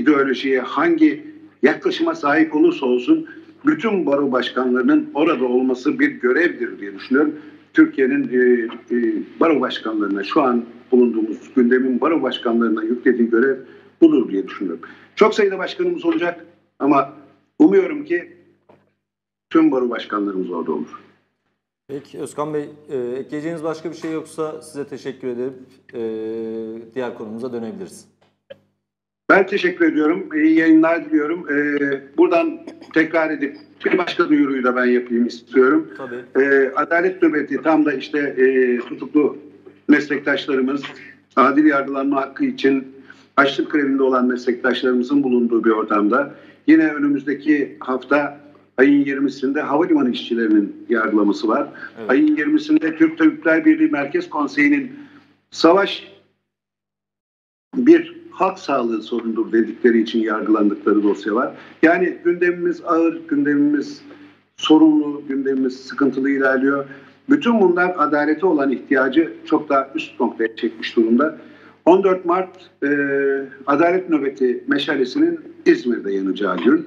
ideolojiye, 0.00 0.60
hangi 0.60 1.24
yaklaşıma 1.62 2.14
sahip 2.14 2.54
olursa 2.54 2.86
olsun 2.86 3.28
bütün 3.66 4.06
baro 4.06 4.32
başkanlarının 4.32 5.10
orada 5.14 5.44
olması 5.44 5.98
bir 5.98 6.08
görevdir 6.08 6.78
diye 6.78 6.94
düşünüyorum. 6.94 7.34
Türkiye'nin 7.72 8.28
e, 8.28 8.68
e, 8.94 9.22
baro 9.40 9.60
başkanlarına 9.60 10.24
şu 10.24 10.42
an 10.42 10.64
bulunduğumuz 10.92 11.54
gündemin 11.56 12.00
baro 12.00 12.22
başkanlarına 12.22 12.82
yüklediği 12.82 13.30
görev 13.30 13.56
budur 14.00 14.28
diye 14.30 14.48
düşünüyorum. 14.48 14.80
Çok 15.16 15.34
sayıda 15.34 15.58
başkanımız 15.58 16.04
olacak 16.04 16.46
ama 16.78 17.12
umuyorum 17.58 18.04
ki 18.04 18.32
tüm 19.50 19.72
baro 19.72 19.90
başkanlarımız 19.90 20.50
orada 20.50 20.72
olur. 20.72 21.02
Peki 21.88 22.18
Özkan 22.18 22.54
Bey, 22.54 22.70
e, 22.90 22.96
ekleyeceğiniz 22.96 23.64
başka 23.64 23.90
bir 23.90 23.96
şey 23.96 24.12
yoksa 24.12 24.62
size 24.62 24.86
teşekkür 24.86 25.28
edip 25.28 25.54
e, 25.94 26.00
diğer 26.94 27.14
konumuza 27.14 27.52
dönebiliriz. 27.52 28.08
Ben 29.36 29.46
teşekkür 29.46 29.92
ediyorum. 29.92 30.28
İyi 30.34 30.58
yayınlar 30.58 31.04
diliyorum. 31.04 31.46
Ee, 31.50 32.00
buradan 32.16 32.60
tekrar 32.94 33.30
edip 33.30 33.56
bir 33.84 33.98
başka 33.98 34.28
duyuruyu 34.28 34.64
da 34.64 34.76
ben 34.76 34.84
yapayım 34.84 35.26
istiyorum. 35.26 35.88
Tabii. 35.96 36.44
Ee, 36.44 36.72
adalet 36.76 37.22
nöbeti 37.22 37.62
tam 37.62 37.86
da 37.86 37.92
işte 37.92 38.18
e, 38.18 38.78
tutuklu 38.78 39.36
meslektaşlarımız 39.88 40.82
adil 41.36 41.64
yargılanma 41.64 42.20
hakkı 42.20 42.44
için 42.44 42.86
açlık 43.36 43.72
grevinde 43.72 44.02
olan 44.02 44.26
meslektaşlarımızın 44.26 45.22
bulunduğu 45.22 45.64
bir 45.64 45.70
ortamda 45.70 46.34
yine 46.66 46.88
önümüzdeki 46.88 47.76
hafta 47.80 48.40
ayın 48.76 49.04
20'sinde 49.04 49.60
havalimanı 49.60 50.10
işçilerinin 50.10 50.86
yargılaması 50.88 51.48
var. 51.48 51.68
Evet. 51.98 52.10
Ayın 52.10 52.36
20'sinde 52.36 52.96
Türk 52.96 53.18
Tabipler 53.18 53.64
Birliği 53.64 53.88
Merkez 53.88 54.30
Konseyi'nin 54.30 54.92
savaş 55.50 56.12
bir 57.76 58.15
halk 58.36 58.58
sağlığı 58.58 59.02
sorunudur 59.02 59.52
dedikleri 59.52 60.02
için 60.02 60.20
yargılandıkları 60.20 61.02
dosya 61.02 61.34
var. 61.34 61.54
Yani 61.82 62.16
gündemimiz 62.24 62.82
ağır, 62.84 63.20
gündemimiz 63.28 64.02
sorunlu, 64.56 65.22
gündemimiz 65.28 65.76
sıkıntılı 65.76 66.30
ilerliyor. 66.30 66.84
Bütün 67.30 67.60
bunlar 67.60 67.94
adalete 67.98 68.46
olan 68.46 68.70
ihtiyacı 68.70 69.32
çok 69.44 69.68
daha 69.68 69.88
üst 69.94 70.20
noktaya 70.20 70.56
çekmiş 70.56 70.96
durumda. 70.96 71.38
14 71.84 72.24
Mart 72.24 72.70
e, 72.82 72.88
Adalet 73.66 74.10
Nöbeti 74.10 74.64
meşalesinin 74.66 75.40
İzmir'de 75.66 76.12
yanacağı 76.12 76.56
gün. 76.56 76.86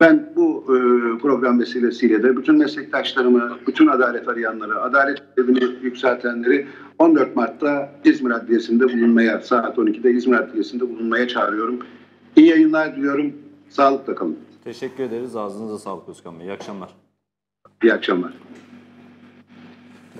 Ben 0.00 0.32
bu 0.36 0.62
e, 0.62 0.74
program 1.18 1.60
vesilesiyle 1.60 2.22
de 2.22 2.36
bütün 2.36 2.58
meslektaşlarımı, 2.58 3.58
bütün 3.66 3.86
adalet 3.86 4.28
arayanları, 4.28 4.82
adalet 4.82 5.22
evini 5.38 5.64
yükseltenleri 5.82 6.66
14 6.98 7.36
Mart'ta 7.36 7.92
İzmir 8.04 8.30
Adliyesi'nde 8.30 8.84
bulunmaya, 8.84 9.40
saat 9.40 9.78
12'de 9.78 10.10
İzmir 10.10 10.36
Adliyesi'nde 10.36 10.88
bulunmaya 10.88 11.28
çağırıyorum. 11.28 11.78
İyi 12.36 12.46
yayınlar 12.46 12.96
diliyorum. 12.96 13.32
Sağlıkla 13.68 14.14
kalın. 14.14 14.38
Teşekkür 14.64 15.04
ederiz. 15.04 15.36
Ağzınıza 15.36 15.78
sağlık 15.78 16.08
Özkan 16.08 16.38
Bey. 16.40 16.46
İyi 16.46 16.52
akşamlar. 16.52 16.90
İyi 17.82 17.92
akşamlar. 17.92 18.32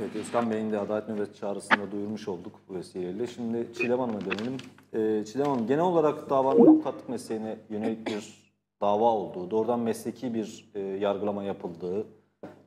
Evet 0.00 0.16
Özkan 0.16 0.50
Bey'in 0.50 0.73
de 0.73 0.78
Adalet 0.78 1.08
Nöbeti 1.08 1.40
çağrısını 1.40 1.78
da 1.78 1.92
duyurmuş 1.92 2.28
olduk 2.28 2.52
bu 2.68 2.75
vesileyle. 2.75 3.26
Şimdi 3.26 3.66
Çiğdem 3.78 3.99
Hanım'a 3.99 4.20
dönelim. 4.20 4.56
Ee, 4.92 5.25
Çiğdem 5.25 5.47
Hanım 5.47 5.66
genel 5.66 5.85
olarak 5.85 6.30
davanın 6.30 6.66
avukatlık 6.66 7.08
mesleğine 7.08 7.58
yönelik 7.70 8.06
bir 8.06 8.48
dava 8.80 9.04
olduğu, 9.04 9.50
doğrudan 9.50 9.80
mesleki 9.80 10.35
bir 10.35 10.70
e, 10.75 10.80
yargılama 10.80 11.42
yapıldığı, 11.42 12.06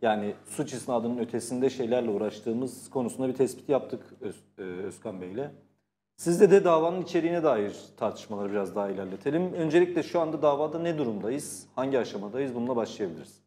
yani 0.02 0.36
suç 0.46 0.74
isnadının 0.74 1.18
ötesinde 1.18 1.70
şeylerle 1.70 2.10
uğraştığımız 2.10 2.90
konusunda 2.90 3.28
bir 3.28 3.34
tespit 3.34 3.70
yaptık 3.70 4.14
Öz, 4.22 4.36
e, 4.58 4.62
Özkan 4.62 5.22
Bey'le. 5.22 5.52
Sizde 6.18 6.52
de 6.52 6.64
davanın 6.64 7.02
içeriğine 7.02 7.44
dair 7.44 7.76
tartışmaları 7.98 8.52
biraz 8.52 8.76
daha 8.76 8.90
ilerletelim. 8.90 9.54
Öncelikle 9.54 10.04
şu 10.04 10.20
anda 10.20 10.42
davada 10.42 10.80
ne 10.80 10.98
durumdayız, 10.98 11.68
hangi 11.76 12.00
aşamadayız 12.00 12.56
bununla 12.56 12.76
başlayabiliriz. 12.76 13.42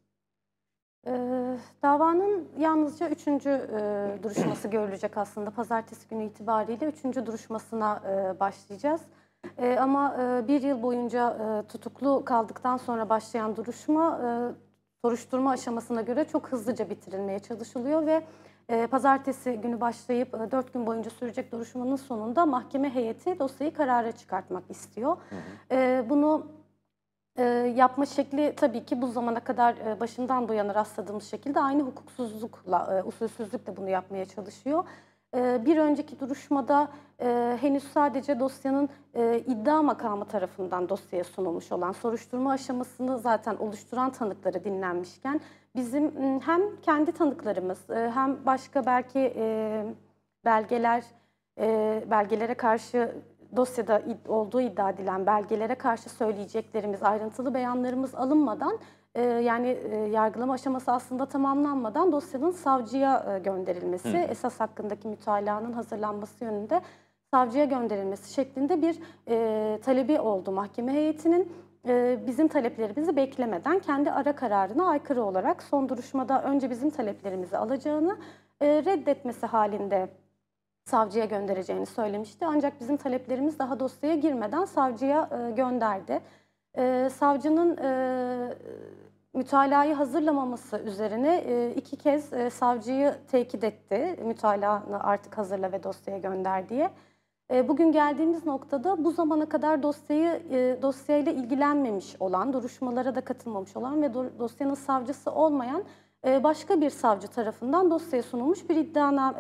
Ee, 1.07 1.57
davanın 1.83 2.49
yalnızca 2.59 3.09
üçüncü 3.09 3.51
e, 3.51 4.23
duruşması 4.23 4.69
görülecek 4.69 5.17
aslında. 5.17 5.51
Pazartesi 5.51 6.09
günü 6.09 6.25
itibariyle 6.25 6.87
üçüncü 6.87 7.27
duruşmasına 7.27 8.03
e, 8.09 8.41
başlayacağız. 8.41 9.01
E, 9.59 9.77
ama 9.79 10.17
e, 10.21 10.49
bir 10.49 10.63
yıl 10.63 10.83
boyunca 10.83 11.31
e, 11.31 11.67
tutuklu 11.67 12.25
kaldıktan 12.25 12.77
sonra 12.77 13.09
başlayan 13.09 13.57
duruşma 13.57 14.21
e, 14.25 14.29
soruşturma 15.03 15.51
aşamasına 15.51 16.03
göre 16.03 16.25
çok 16.25 16.49
hızlıca 16.49 16.91
bitirilmeye 16.91 17.39
çalışılıyor 17.39 18.07
ve 18.07 18.23
e, 18.69 18.87
pazartesi 18.87 19.53
günü 19.53 19.81
başlayıp 19.81 20.35
e, 20.35 20.51
dört 20.51 20.73
gün 20.73 20.87
boyunca 20.87 21.11
sürecek 21.11 21.53
duruşmanın 21.53 21.97
sonunda 21.97 22.47
mahkeme 22.47 22.95
heyeti 22.95 23.39
dosyayı 23.39 23.75
karara 23.75 24.13
çıkartmak 24.13 24.71
istiyor. 24.71 25.17
E, 25.71 26.05
bunu 26.09 26.47
e, 27.37 27.43
yapma 27.77 28.07
şekli 28.07 28.55
tabii 28.57 28.85
ki 28.85 29.03
bu 29.03 29.07
zamana 29.07 29.41
kadar 29.41 29.77
e, 29.77 30.01
başından 30.01 30.49
bu 30.49 30.55
yana 30.55 30.75
rastladığımız 30.75 31.25
şekilde 31.25 31.61
aynı 31.61 31.83
hukuksuzlukla, 31.83 32.99
e, 32.99 33.03
usulsüzlükle 33.03 33.77
bunu 33.77 33.89
yapmaya 33.89 34.25
çalışıyor. 34.25 34.85
E, 35.35 35.65
bir 35.67 35.77
önceki 35.77 36.21
duruşmada 36.21 36.89
e, 37.21 37.59
henüz 37.61 37.85
sadece 37.85 38.41
dosyanın 38.41 38.89
e, 39.15 39.39
iddia 39.39 39.83
makamı 39.83 40.25
tarafından 40.25 40.89
dosyaya 40.89 41.25
sunulmuş 41.25 41.73
olan 41.73 41.93
soruşturma 41.93 42.53
aşamasını 42.53 43.19
zaten 43.19 43.57
oluşturan 43.57 44.11
tanıkları 44.11 44.65
dinlenmişken 44.65 45.41
bizim 45.77 46.41
hem 46.41 46.81
kendi 46.83 47.13
tanıklarımız 47.13 47.91
e, 47.91 48.11
hem 48.15 48.47
başka 48.47 48.87
belki 48.87 49.35
belgeler 50.45 51.05
belgelere 52.11 52.55
karşı 52.55 53.15
dosyada 53.57 54.03
olduğu 54.29 54.61
iddia 54.61 54.91
edilen 54.91 55.27
belgelere 55.27 55.75
karşı 55.75 56.11
söyleyeceklerimiz, 56.11 57.03
ayrıntılı 57.03 57.55
beyanlarımız 57.55 58.15
alınmadan 58.15 58.79
yani 59.21 59.69
e, 59.69 59.97
yargılama 59.97 60.53
aşaması 60.53 60.93
aslında 60.93 61.27
tamamlanmadan 61.27 62.13
dosyanın 62.13 62.51
savcıya 62.51 63.35
e, 63.35 63.39
gönderilmesi, 63.39 64.17
esas 64.17 64.61
hakkındaki 64.61 65.09
mütalaanın 65.09 65.73
hazırlanması 65.73 66.45
yönünde 66.45 66.81
savcıya 67.31 67.65
gönderilmesi 67.65 68.35
şeklinde 68.35 68.83
bir 68.83 68.99
e, 69.29 69.79
talebi 69.81 70.21
oldu 70.21 70.53
mahkeme 70.53 70.93
heyetinin. 70.93 71.53
E, 71.89 72.19
bizim 72.27 72.49
taleplerimizi 72.49 73.17
beklemeden 73.17 73.79
kendi 73.79 74.11
ara 74.11 74.37
kararına 74.37 74.87
aykırı 74.87 75.23
olarak 75.23 75.63
son 75.63 75.89
duruşmada 75.89 76.43
önce 76.43 76.71
bizim 76.71 76.91
taleplerimizi 76.91 77.57
alacağını 77.57 78.17
e, 78.61 78.67
reddetmesi 78.67 79.47
halinde 79.47 80.09
savcıya 80.85 81.25
göndereceğini 81.25 81.87
söylemişti. 81.87 82.47
Ancak 82.47 82.81
bizim 82.81 82.97
taleplerimiz 82.97 83.59
daha 83.59 83.81
dosyaya 83.81 84.17
girmeden 84.17 84.65
savcıya 84.65 85.29
e, 85.33 85.51
gönderdi. 85.51 86.21
E, 86.79 87.11
savcının 87.11 87.77
e, 87.77 87.89
mütalayı 89.35 89.95
hazırlamaması 89.95 90.79
üzerine 90.79 91.37
e, 91.37 91.75
iki 91.75 91.97
kez 91.97 92.33
e, 92.33 92.51
savcıyı 92.51 93.15
tekit 93.31 93.65
etti. 93.65 94.17
Mütalaanı 94.25 95.01
artık 95.05 95.39
hazırla 95.39 95.73
ve 95.73 95.83
dosyaya 95.83 96.19
gönder 96.19 96.69
diye. 96.69 96.91
E, 97.51 97.69
Bugün 97.69 97.93
geldiğimiz 97.93 98.47
noktada 98.47 99.05
bu 99.05 99.11
zamana 99.11 99.49
kadar 99.49 99.83
dosyayı 99.83 100.43
dosyayla 100.83 101.33
ilgilenmemiş 101.33 102.17
olan, 102.21 102.53
duruşmalara 102.53 103.15
da 103.15 103.21
katılmamış 103.21 103.77
olan 103.77 104.03
ve 104.03 104.07
do- 104.07 104.39
dosyanın 104.39 104.75
savcısı 104.75 105.31
olmayan 105.31 105.85
başka 106.25 106.81
bir 106.81 106.91
savcı 106.91 107.29
tarafından 107.29 107.91
dosyaya 107.91 108.23
sunulmuş 108.23 108.69
bir 108.69 108.77
iddiana, 108.77 109.35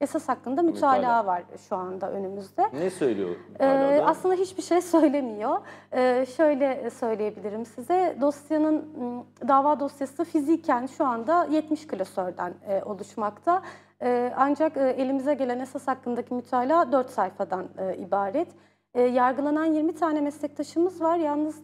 esas 0.00 0.28
hakkında 0.28 0.62
mütalaa 0.62 1.26
var 1.26 1.42
şu 1.68 1.76
anda 1.76 2.10
önümüzde. 2.10 2.62
Ne 2.72 2.90
söylüyor 2.90 3.36
Ee, 3.60 4.02
aslında 4.04 4.34
hiçbir 4.34 4.62
şey 4.62 4.80
söylemiyor. 4.94 5.56
Ee, 5.92 6.26
şöyle 6.36 6.90
söyleyebilirim 6.90 7.66
size. 7.66 8.16
Dosyanın 8.20 8.74
m, 8.74 9.48
dava 9.48 9.80
dosyası 9.80 10.24
fiziken 10.24 10.86
şu 10.86 11.04
anda 11.04 11.44
70 11.44 11.86
klasörden 11.86 12.54
e, 12.68 12.82
oluşmakta. 12.82 13.62
E, 14.02 14.32
ancak 14.36 14.76
e, 14.76 14.80
elimize 14.80 15.34
gelen 15.34 15.58
esas 15.58 15.88
hakkındaki 15.88 16.34
mütalaa 16.34 16.92
4 16.92 17.10
sayfadan 17.10 17.66
e, 17.78 17.96
ibaret. 17.96 18.48
E, 18.94 19.02
yargılanan 19.02 19.64
20 19.64 19.94
tane 19.94 20.20
meslektaşımız 20.20 21.00
var. 21.00 21.16
Yalnız 21.16 21.56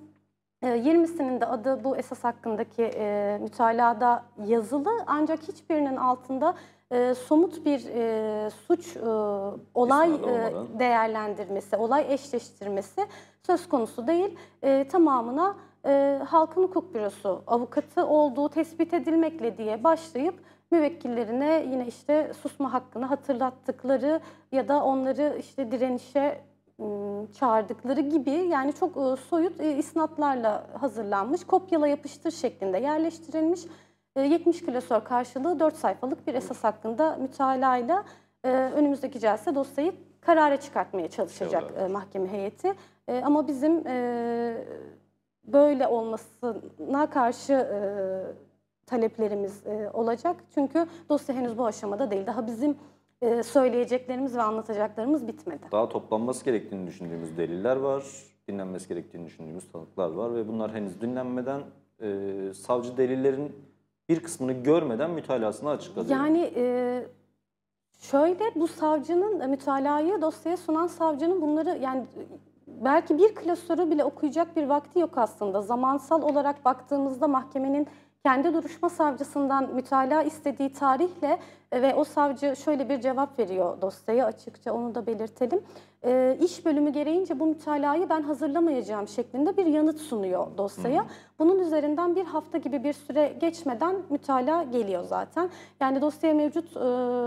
e, 0.63 0.67
20'sinin 0.67 1.41
de 1.41 1.47
adı 1.47 1.85
bu 1.85 1.97
esas 1.97 2.25
hakkındaki 2.25 2.83
e, 2.83 3.39
mütalada 3.43 4.23
yazılı. 4.47 4.91
Ancak 5.07 5.43
hiçbirinin 5.43 5.97
altında 5.97 6.55
e, 6.90 7.14
somut 7.14 7.64
bir 7.64 7.87
e, 7.94 8.50
suç 8.50 8.97
e, 8.97 9.00
olay 9.75 10.14
e, 10.14 10.52
değerlendirmesi, 10.78 11.76
olay 11.76 12.14
eşleştirmesi 12.14 13.06
söz 13.47 13.68
konusu 13.68 14.06
değil. 14.06 14.38
E, 14.62 14.88
tamamına 14.88 15.56
e, 15.87 16.20
Halkın 16.28 16.62
Hukuk 16.62 16.94
Bürosu 16.94 17.42
avukatı 17.47 18.06
olduğu 18.06 18.49
tespit 18.49 18.94
edilmekle 18.94 19.59
diye 19.59 19.85
başlayıp 19.85 20.35
müvekkillerine 20.70 21.66
yine 21.70 21.87
işte 21.87 22.32
susma 22.42 22.73
hakkını 22.73 23.06
hatırlattıkları 23.06 24.20
ya 24.52 24.68
da 24.68 24.85
onları 24.85 25.37
işte 25.38 25.70
direnişe 25.70 26.40
m, 26.78 26.87
çağırdıkları 27.32 28.00
gibi 28.00 28.30
yani 28.30 28.73
çok 28.73 28.97
e, 28.97 29.16
soyut 29.16 29.61
e, 29.61 29.76
isnatlarla 29.76 30.66
hazırlanmış, 30.80 31.44
kopyala 31.44 31.88
yapıştır 31.88 32.30
şeklinde 32.30 32.78
yerleştirilmiş 32.78 33.61
70 34.17 34.62
klasör 34.64 35.05
karşılığı 35.05 35.61
4 35.61 35.76
sayfalık 35.76 36.26
bir 36.26 36.35
esas 36.35 36.64
hakkında 36.64 37.17
mütalayla 37.17 38.05
e, 38.45 38.49
önümüzdeki 38.50 39.21
celse 39.21 39.55
dosyayı 39.55 39.93
karara 40.21 40.57
çıkartmaya 40.61 41.09
çalışacak 41.11 41.62
İnşallah. 41.62 41.85
e, 41.85 41.88
mahkeme 41.88 42.29
heyeti. 42.33 42.73
E, 43.09 43.23
ama 43.25 43.49
bizim 43.49 43.85
böyle 45.45 45.87
olmasına 45.87 47.11
karşı 47.11 47.67
taleplerimiz 48.87 49.62
olacak. 49.93 50.37
Çünkü 50.55 50.87
dosya 51.09 51.35
henüz 51.35 51.59
bu 51.59 51.67
aşamada 51.67 52.11
değil. 52.11 52.26
Daha 52.26 52.47
bizim 52.47 52.76
söyleyeceklerimiz 53.43 54.37
ve 54.37 54.43
anlatacaklarımız 54.43 55.29
bitmedi. 55.29 55.67
Daha 55.73 55.88
toplanması 55.88 56.45
gerektiğini 56.45 56.87
düşündüğümüz 56.87 57.37
deliller 57.37 57.76
var, 57.76 58.05
dinlenmesi 58.49 58.88
gerektiğini 58.88 59.26
düşündüğümüz 59.26 59.73
tanıklar 59.73 60.11
var 60.11 60.35
ve 60.35 60.49
bunlar 60.49 60.75
henüz 60.75 61.00
dinlenmeden 61.00 61.62
savcı 62.52 62.97
delillerin 62.97 63.70
bir 64.11 64.21
kısmını 64.21 64.52
görmeden 64.52 65.11
mütalasını 65.11 65.71
açıkladı. 65.71 66.12
Yani 66.12 66.52
e, 66.57 67.05
şöyle 68.00 68.45
bu 68.55 68.69
savcının 68.69 69.40
e, 69.40 69.47
mütalayı 69.47 70.23
dosyaya 70.23 70.57
sunan 70.57 70.87
savcının 70.87 71.43
bunları 71.43 71.79
yani 71.83 72.00
e, 72.00 72.23
belki 72.67 73.19
bir 73.19 73.35
klasörü 73.35 73.90
bile 73.90 74.05
okuyacak 74.05 74.57
bir 74.57 74.64
vakti 74.64 74.99
yok 74.99 75.19
aslında. 75.19 75.62
Zamansal 75.62 76.23
olarak 76.23 76.64
baktığımızda 76.64 77.29
mahkemenin 77.29 77.87
kendi 78.25 78.55
duruşma 78.55 78.89
savcısından 78.89 79.75
mütalaa 79.75 80.23
istediği 80.23 80.73
tarihle 80.73 81.39
e, 81.73 81.83
ve 81.83 81.95
o 81.95 82.05
savcı 82.05 82.57
şöyle 82.57 82.89
bir 82.89 83.00
cevap 83.00 83.39
veriyor 83.39 83.81
dosyaya 83.81 84.27
açıkça 84.27 84.73
onu 84.73 84.95
da 84.95 85.07
belirtelim. 85.07 85.61
E, 86.05 86.39
iş 86.41 86.67
bölümü 86.67 86.91
gereğince 86.91 87.41
bu 87.41 87.47
mütalayı 87.47 88.09
ben 88.09 88.23
hazırlamayacağım 88.23 89.09
şeklinde 89.09 89.57
bir 89.57 89.67
yanıt 89.67 90.00
sunuyor 90.00 90.47
dosyaya. 90.59 91.07
Bunun 91.39 91.59
üzerinden 91.59 92.17
bir 92.17 92.25
hafta 92.25 92.59
gibi 92.59 92.85
bir 92.85 92.93
süre 92.93 93.37
geçmeden 93.41 93.97
mütalaa 94.11 94.62
geliyor 94.62 95.03
zaten. 95.03 95.50
Yani 95.81 96.00
dosyaya 96.00 96.35
mevcut 96.35 96.77
e, 96.77 96.81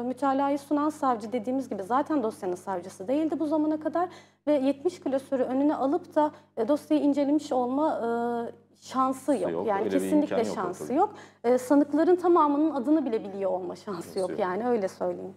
mütalayı 0.08 0.60
sunan 0.60 0.90
savcı 0.90 1.32
dediğimiz 1.32 1.70
gibi 1.70 1.84
zaten 1.84 2.24
dosyanın 2.24 2.56
savcısı 2.56 3.08
değildi 3.08 3.40
bu 3.40 3.48
zamana 3.48 3.80
kadar 3.80 4.10
ve 4.48 4.54
70 4.54 5.00
klasörü 5.00 5.44
önüne 5.44 5.76
alıp 5.76 6.16
da 6.16 6.32
e, 6.58 6.68
dosyayı 6.68 7.04
incelemiş 7.04 7.52
olma 7.52 7.90
e, 7.90 8.63
şansı 8.82 9.34
yok. 9.38 9.52
yok, 9.52 9.68
Yani 9.68 9.80
öyle 9.80 9.90
kesinlikle 9.90 10.38
yok 10.38 10.46
şansı 10.56 10.84
ortada. 10.84 10.98
yok. 10.98 11.14
E, 11.44 11.58
sanıkların 11.58 12.16
tamamının 12.16 12.72
adını 12.72 13.06
bile 13.06 13.24
biliyor 13.24 13.52
olma 13.52 13.76
şansı 13.76 14.04
Şansı 14.04 14.20
yok 14.20 14.30
yok. 14.30 14.40
yani 14.40 14.68
öyle 14.68 14.88
söyleyeyim. 14.88 15.34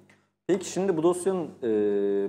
Peki 0.47 0.64
şimdi 0.71 0.97
bu 0.97 1.02
dosyanın 1.02 1.49
e, 1.62 1.69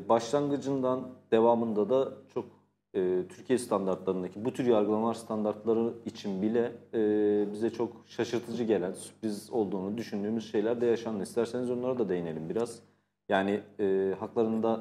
başlangıcından 0.10 1.08
devamında 1.32 1.90
da 1.90 2.12
çok 2.34 2.46
e, 2.94 3.28
Türkiye 3.30 3.60
standartlarındaki 3.60 4.46
bu 4.46 4.54
tür 4.54 4.66
yargılamalar 4.66 5.14
standartları 5.14 5.94
için 6.06 6.42
bile 6.42 6.72
e, 6.94 7.00
bize 7.54 7.70
çok 7.70 7.92
şaşırtıcı 8.06 8.64
gelen, 8.64 8.92
sürpriz 8.92 9.50
olduğunu 9.52 9.98
düşündüğümüz 9.98 10.52
şeyler 10.52 10.82
de 10.82 10.86
yaşandı. 10.86 11.24
İsterseniz 11.24 11.72
onlara 11.72 12.00
da 12.00 12.10
değinelim 12.10 12.50
biraz. 12.50 12.80
Yani 13.30 13.62
e, 13.80 14.14
haklarında 14.20 14.80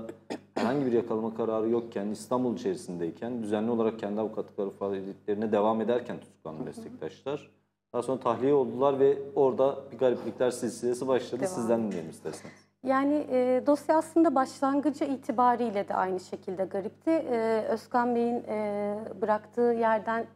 herhangi 0.54 0.86
bir 0.86 0.92
yakalama 0.92 1.34
kararı 1.34 1.68
yokken, 1.68 2.06
İstanbul 2.06 2.54
içerisindeyken, 2.54 3.42
düzenli 3.42 3.70
olarak 3.70 3.98
kendi 3.98 4.20
avukatlıkları 4.20 4.70
faaliyetlerine 4.70 5.52
devam 5.52 5.80
ederken 5.80 6.20
tutuklanan 6.20 6.62
meslektaşlar 6.64 7.50
daha 7.96 8.02
sonra 8.02 8.20
tahliye 8.20 8.54
oldular 8.54 9.00
ve 9.00 9.18
orada 9.34 9.76
bir 9.92 9.98
gariplikler 9.98 10.50
silsilesi 10.50 11.08
başladı. 11.08 11.40
Devam. 11.40 11.54
Sizden 11.54 11.86
dinleyelim 11.86 12.10
isterseniz. 12.10 12.54
Yani 12.84 13.26
e, 13.30 13.62
dosya 13.66 13.96
aslında 13.96 14.34
başlangıcı 14.34 15.04
itibariyle 15.04 15.88
de 15.88 15.94
aynı 15.94 16.20
şekilde 16.20 16.64
garipti. 16.64 17.10
E, 17.10 17.64
Özkan 17.68 18.14
Bey'in 18.14 18.44
e, 18.48 18.98
bıraktığı 19.22 19.76
yerden 19.80 20.26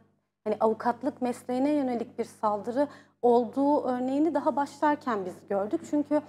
hani 0.43 0.55
avukatlık 0.59 1.21
mesleğine 1.21 1.71
yönelik 1.71 2.19
bir 2.19 2.23
saldırı 2.23 2.87
olduğu 3.21 3.83
örneğini 3.83 4.33
daha 4.33 4.55
başlarken 4.55 5.25
biz 5.25 5.35
gördük. 5.49 5.81
Çünkü 5.89 6.21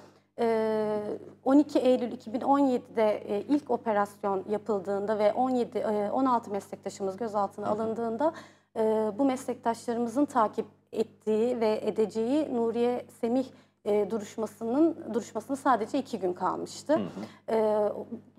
12 1.44 1.78
Eylül 1.78 2.12
2017'de 2.12 3.37
e, 3.37 3.40
ilk 3.40 3.70
operasyon 3.70 4.44
yapıldığında 4.48 5.18
ve 5.18 5.33
17 5.33 5.78
e, 5.78 6.11
16 6.11 6.50
meslektaşımız 6.50 7.16
gözaltına 7.16 7.66
alındığında 7.66 8.33
e, 8.76 9.12
bu 9.18 9.24
meslektaşlarımızın 9.24 10.24
takip 10.24 10.66
ettiği 10.92 11.61
ve 11.61 11.81
edeceği 11.83 12.55
Nuriye 12.55 13.07
Semih 13.20 13.46
e, 13.85 14.11
duruşmasının 14.11 15.14
duruşmasına 15.14 15.57
sadece 15.57 15.98
iki 15.98 16.18
gün 16.18 16.33
kalmıştı. 16.33 17.00
E, 17.48 17.57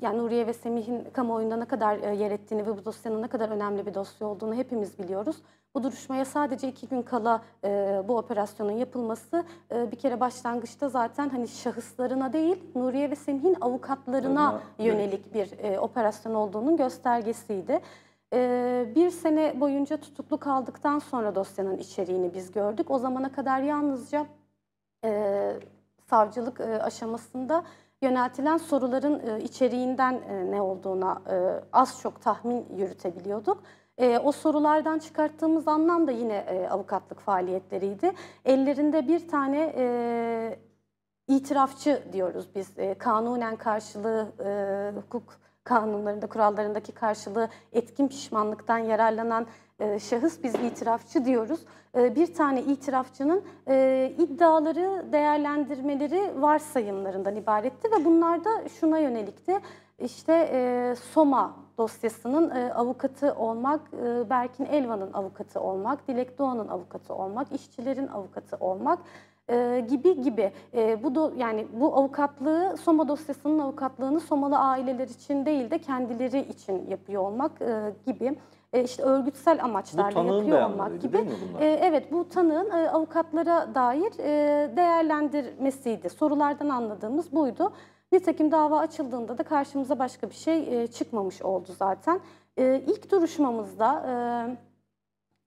yani 0.01 0.17
Nuriye 0.17 0.47
ve 0.47 0.53
Semih'in 0.53 1.03
kamuoyunda 1.13 1.57
ne 1.57 1.65
kadar 1.65 1.97
e, 1.97 2.15
yer 2.15 2.31
ettiğini 2.31 2.67
ve 2.67 2.77
bu 2.77 2.85
dosyanın 2.85 3.21
ne 3.21 3.27
kadar 3.27 3.49
önemli 3.49 3.85
bir 3.85 3.93
dosya 3.93 4.27
olduğunu 4.27 4.55
hepimiz 4.55 4.99
biliyoruz. 4.99 5.35
Bu 5.75 5.83
duruşmaya 5.83 6.25
sadece 6.25 6.67
iki 6.67 6.87
gün 6.87 7.01
kala 7.01 7.41
e, 7.63 8.01
bu 8.07 8.17
operasyonun 8.17 8.71
yapılması 8.71 9.43
e, 9.71 9.91
bir 9.91 9.97
kere 9.97 10.19
başlangıçta 10.19 10.89
zaten 10.89 11.29
hani 11.29 11.47
şahıslarına 11.47 12.33
değil 12.33 12.63
Nuriye 12.75 13.11
ve 13.11 13.15
Semih'in 13.15 13.57
avukatlarına 13.61 14.49
Avukatlarına 14.49 14.61
yönelik 14.79 15.33
bir 15.33 15.59
e, 15.59 15.79
operasyon 15.79 16.33
olduğunun 16.33 16.77
göstergesiydi. 16.77 17.81
Ee, 18.33 18.85
bir 18.95 19.09
sene 19.09 19.61
boyunca 19.61 19.97
tutuklu 19.97 20.37
kaldıktan 20.39 20.99
sonra 20.99 21.35
dosyanın 21.35 21.77
içeriğini 21.77 22.33
biz 22.33 22.51
gördük. 22.51 22.91
O 22.91 22.99
zamana 22.99 23.31
kadar 23.31 23.61
yalnızca 23.61 24.25
e, 25.05 25.53
savcılık 26.09 26.59
e, 26.59 26.81
aşamasında 26.81 27.63
yöneltilen 28.01 28.57
soruların 28.57 29.27
e, 29.27 29.43
içeriğinden 29.43 30.13
e, 30.13 30.51
ne 30.51 30.61
olduğuna 30.61 31.21
e, 31.29 31.35
az 31.73 31.99
çok 31.99 32.21
tahmin 32.21 32.65
yürütebiliyorduk. 32.77 33.63
E, 33.97 34.17
o 34.17 34.31
sorulardan 34.31 34.99
çıkarttığımız 34.99 35.67
anlam 35.67 36.07
da 36.07 36.11
yine 36.11 36.35
e, 36.35 36.67
avukatlık 36.67 37.19
faaliyetleriydi. 37.19 38.11
Ellerinde 38.45 39.07
bir 39.07 39.27
tane 39.27 39.73
e, 39.77 40.59
itirafçı 41.27 42.03
diyoruz 42.13 42.49
biz. 42.55 42.79
E, 42.79 42.93
kanunen 42.93 43.55
karşılığı 43.55 44.27
e, 44.45 44.99
hukuk 44.99 45.33
kanunlarında, 45.63 46.27
kurallarındaki 46.27 46.91
karşılığı 46.91 47.49
etkin 47.73 48.07
pişmanlıktan 48.07 48.77
yararlanan 48.77 49.47
e, 49.79 49.99
şahıs 49.99 50.43
biz 50.43 50.55
itirafçı 50.55 51.25
diyoruz. 51.25 51.59
E, 51.95 52.15
bir 52.15 52.33
tane 52.33 52.61
itirafçının 52.61 53.43
e, 53.67 54.13
iddiaları, 54.17 55.11
değerlendirmeleri 55.11 56.41
varsayımlarından 56.41 57.35
ibaretti 57.35 57.91
ve 57.91 58.05
bunlar 58.05 58.43
da 58.45 58.69
şuna 58.79 58.99
yönelikti. 58.99 59.59
İşte 59.99 60.49
e, 60.51 60.95
Soma 60.95 61.62
dosyasının 61.77 62.49
e, 62.49 62.73
avukatı 62.73 63.33
olmak, 63.33 63.81
e, 63.93 64.29
Berkin 64.29 64.65
Elvan'ın 64.65 65.13
avukatı 65.13 65.59
olmak, 65.59 66.07
Dilek 66.07 66.39
Doğan'ın 66.39 66.67
avukatı 66.67 67.15
olmak, 67.15 67.51
işçilerin 67.51 68.07
avukatı 68.07 68.57
olmak 68.57 68.99
e, 69.49 69.85
gibi 69.89 70.21
gibi. 70.21 70.51
E, 70.73 71.03
bu 71.03 71.15
do, 71.15 71.33
yani 71.37 71.67
bu 71.73 71.95
avukatlığı 71.95 72.77
Soma 72.77 73.07
dosyasının 73.07 73.59
avukatlığını 73.59 74.19
Somalı 74.19 74.57
aileler 74.57 75.07
için 75.07 75.45
değil 75.45 75.71
de 75.71 75.79
kendileri 75.79 76.39
için 76.39 76.89
yapıyor 76.89 77.23
olmak 77.23 77.61
e, 77.61 77.93
gibi. 78.05 78.37
E, 78.73 78.83
işte 78.83 79.03
örgütsel 79.03 79.63
amaçlarla 79.63 80.35
yapıyor 80.35 80.69
olmak 80.69 81.01
gibi. 81.01 81.17
E, 81.59 81.65
evet 81.65 82.11
bu 82.11 82.29
tanığın 82.29 82.71
e, 82.71 82.89
avukatlara 82.89 83.75
dair 83.75 84.11
e, 84.19 84.75
değerlendirmesiydi. 84.77 86.09
Sorulardan 86.09 86.69
anladığımız 86.69 87.31
buydu. 87.31 87.73
Nitekim 88.13 88.51
dava 88.51 88.79
açıldığında 88.79 89.37
da 89.37 89.43
karşımıza 89.43 89.99
başka 89.99 90.29
bir 90.29 90.35
şey 90.35 90.87
çıkmamış 90.87 91.41
oldu 91.41 91.75
zaten. 91.77 92.19
İlk 92.57 93.11
duruşmamızda 93.11 94.05
e, 94.07 94.13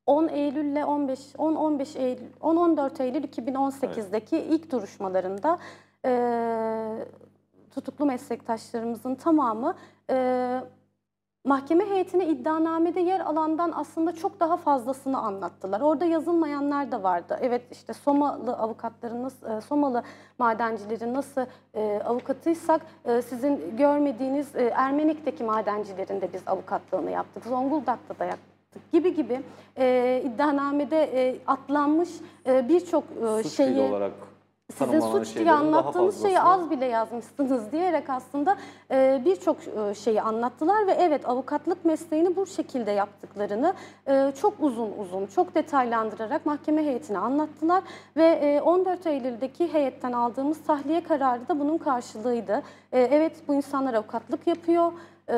10 0.07 0.29
Eylül 0.29 0.65
ile 0.65 0.85
15 0.85 1.21
10 1.39 1.55
15 1.55 1.97
Eylül 1.97 2.27
10 2.41 2.57
14 2.57 3.01
Eylül 3.01 3.25
2018'deki 3.25 4.37
ilk 4.39 4.73
duruşmalarında 4.73 5.59
tutuklu 7.71 8.07
meslektaşlarımızın 8.07 9.15
tamamı 9.15 9.75
mahkeme 11.47 11.91
heyetine 11.91 12.27
iddianamede 12.27 13.01
yer 13.01 13.21
alandan 13.21 13.73
aslında 13.77 14.15
çok 14.15 14.41
daha 14.41 14.57
fazlasını 14.57 15.19
anlattılar. 15.19 15.81
Orada 15.81 16.05
yazılmayanlar 16.05 16.93
da 16.93 17.03
vardı. 17.03 17.39
Evet 17.43 17.63
işte 17.73 17.93
Somalı 17.93 18.53
avukatların 18.53 19.23
nasıl, 19.23 19.47
e, 19.51 19.61
Somalı 19.61 20.03
madencilerin 20.39 21.15
nasıl 21.15 21.47
e, 21.75 22.01
avukatıysak 22.05 22.81
e, 23.05 23.23
sizin 23.23 23.77
görmediğiniz 23.77 24.57
Ermenik'teki 24.57 25.45
madencilerin 25.45 26.21
de 26.21 26.33
biz 26.33 26.43
avukatlığını 26.47 27.11
yaptık. 27.11 27.45
Zonguldak'ta 27.45 28.19
da 28.19 28.25
yaptık 28.25 28.57
gibi 28.93 29.15
gibi 29.15 29.43
e, 29.79 30.23
iddianamede 30.25 31.03
e, 31.03 31.37
atlanmış 31.47 32.09
e, 32.47 32.69
birçok 32.69 33.05
e, 33.39 33.49
şeyi 33.49 33.81
olarak 33.81 34.13
sizin 34.75 35.01
suç 35.01 35.37
daha 35.47 35.57
anlattığınız 35.57 36.23
şeyi 36.23 36.41
az 36.41 36.71
bile 36.71 36.85
yazmışsınız 36.85 37.73
diyerek 37.73 38.11
aslında 38.11 38.57
e, 38.91 39.23
birçok 39.25 39.57
e, 39.67 39.95
şeyi 39.95 40.23
anlattılar 40.23 40.87
ve 40.87 40.93
evet 40.93 41.29
avukatlık 41.29 41.85
mesleğini 41.85 42.37
bu 42.37 42.47
şekilde 42.47 42.91
yaptıklarını 42.91 43.75
e, 44.09 44.33
çok 44.41 44.55
uzun 44.61 44.93
uzun, 44.99 45.27
çok 45.27 45.55
detaylandırarak 45.55 46.47
mahkeme 46.47 46.83
heyetine 46.85 47.19
anlattılar 47.19 47.83
ve 48.17 48.25
e, 48.25 48.61
14 48.61 49.07
Eylül'deki 49.07 49.73
heyetten 49.73 50.13
aldığımız 50.13 50.63
tahliye 50.67 51.05
kararı 51.05 51.49
da 51.49 51.61
bunun 51.61 51.79
karşılığıydı. 51.79 52.63
E, 52.93 53.01
evet 53.01 53.33
bu 53.49 53.55
insanlar 53.55 53.95
avukatlık 53.95 54.47
yapıyor 54.47 54.93
e, 55.29 55.37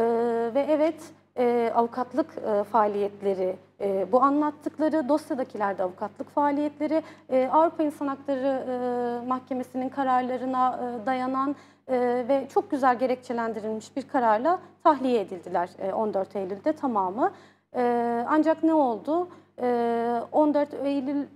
ve 0.55 0.67
evet 0.69 1.13
e, 1.39 1.73
avukatlık 1.75 2.27
e, 2.39 2.65
faaliyetleri, 2.65 3.57
e, 3.81 4.13
bu 4.13 4.23
anlattıkları 4.23 5.09
dosyadakilerde 5.09 5.83
avukatlık 5.83 6.31
faaliyetleri, 6.31 7.03
e, 7.31 7.49
Avrupa 7.53 7.83
İnsan 7.83 8.07
Hakları 8.07 8.65
e, 8.69 9.27
Mahkemesi'nin 9.27 9.89
kararlarına 9.89 10.81
e, 11.03 11.07
dayanan 11.07 11.57
e, 11.89 12.25
ve 12.29 12.47
çok 12.55 12.71
güzel 12.71 12.99
gerekçelendirilmiş 12.99 13.97
bir 13.97 14.09
kararla 14.09 14.59
tahliye 14.85 15.21
edildiler 15.21 15.71
e, 15.79 15.93
14 15.93 16.37
Eylül'de 16.37 16.73
tamamı. 16.73 17.33
E, 17.77 18.25
ancak 18.29 18.63
ne 18.63 18.75
oldu? 18.75 19.29
E, 19.63 20.21
14 20.33 20.75
Eylül 20.75 21.27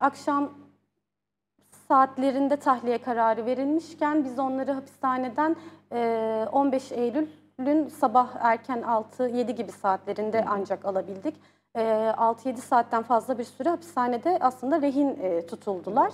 akşam 0.00 0.50
saatlerinde 1.88 2.56
tahliye 2.56 2.98
kararı 2.98 3.46
verilmişken 3.46 4.24
biz 4.24 4.38
onları 4.38 4.72
hapishaneden 4.72 5.56
e, 5.92 6.46
15 6.52 6.92
Eylül'ün 7.60 7.88
sabah 7.88 8.36
erken 8.40 8.82
6-7 9.18 9.50
gibi 9.50 9.72
saatlerinde 9.72 10.44
ancak 10.48 10.84
alabildik. 10.84 11.34
E, 11.74 11.80
6-7 11.80 12.56
saatten 12.56 13.02
fazla 13.02 13.38
bir 13.38 13.44
süre 13.44 13.68
hapishanede 13.68 14.38
aslında 14.40 14.82
rehin 14.82 15.18
e, 15.22 15.46
tutuldular. 15.46 16.12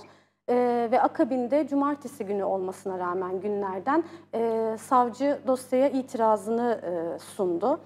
E, 0.49 0.87
ve 0.91 1.01
akabinde 1.01 1.67
cumartesi 1.67 2.25
günü 2.25 2.43
olmasına 2.43 2.99
rağmen 2.99 3.41
günlerden 3.41 4.03
e, 4.33 4.75
savcı 4.79 5.39
dosyaya 5.47 5.89
itirazını 5.89 6.81
e, 6.83 7.19
sundu. 7.19 7.79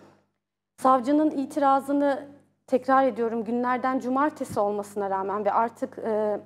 Savcının 0.77 1.31
itirazını 1.31 2.27
tekrar 2.67 3.05
ediyorum 3.05 3.43
günlerden 3.43 3.99
cumartesi 3.99 4.59
olmasına 4.59 5.09
rağmen 5.09 5.45
ve 5.45 5.51
artık 5.51 5.99
e, 5.99 6.39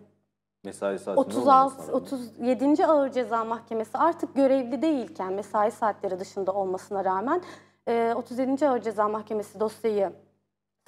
mesai 0.66 1.00
saatinde 1.00 1.20
36 1.20 1.52
olmamasına 1.52 1.88
rağmen. 1.88 2.02
37. 2.02 2.86
Ağır 2.86 3.12
Ceza 3.12 3.44
Mahkemesi 3.46 3.98
artık 3.98 4.36
görevli 4.36 4.82
değilken 4.82 5.34
mesai 5.34 5.72
saatleri 5.72 6.20
dışında 6.20 6.52
olmasına 6.52 7.06
rağmen 7.06 7.42
e, 7.88 8.14
37. 8.16 8.68
Ağır 8.68 8.82
Ceza 8.82 9.08
Mahkemesi 9.08 9.60
dosyayı 9.60 10.12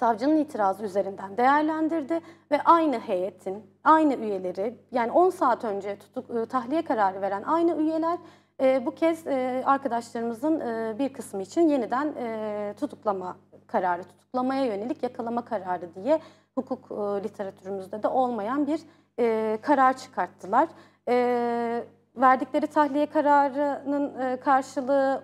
savcının 0.00 0.36
itirazı 0.36 0.84
üzerinden 0.84 1.36
değerlendirdi 1.36 2.20
ve 2.50 2.62
aynı 2.62 2.98
heyetin, 2.98 3.66
aynı 3.84 4.14
üyeleri 4.14 4.78
yani 4.92 5.12
10 5.12 5.30
saat 5.30 5.64
önce 5.64 5.98
tutuk, 5.98 6.30
e, 6.36 6.46
tahliye 6.46 6.82
kararı 6.82 7.20
veren 7.20 7.42
aynı 7.42 7.76
üyeler 7.76 8.18
e, 8.60 8.86
bu 8.86 8.94
kez 8.94 9.26
e, 9.26 9.62
arkadaşlarımızın 9.66 10.60
e, 10.60 10.96
bir 10.98 11.12
kısmı 11.12 11.42
için 11.42 11.68
yeniden 11.68 12.14
e, 12.18 12.74
tutuklama 12.80 13.36
kararı, 13.66 14.02
tutuklamaya 14.02 14.64
yönelik 14.64 15.02
yakalama 15.02 15.44
kararı 15.44 15.94
diye 15.94 16.20
hukuk 16.54 16.90
e, 16.90 17.24
literatürümüzde 17.24 18.02
de 18.02 18.08
olmayan 18.08 18.66
bir 18.66 18.80
e, 19.18 19.58
karar 19.62 19.96
çıkarttılar. 19.96 20.68
E, 21.08 21.84
verdikleri 22.16 22.66
tahliye 22.66 23.06
kararının 23.06 24.18
e, 24.20 24.36
karşılığı 24.40 25.22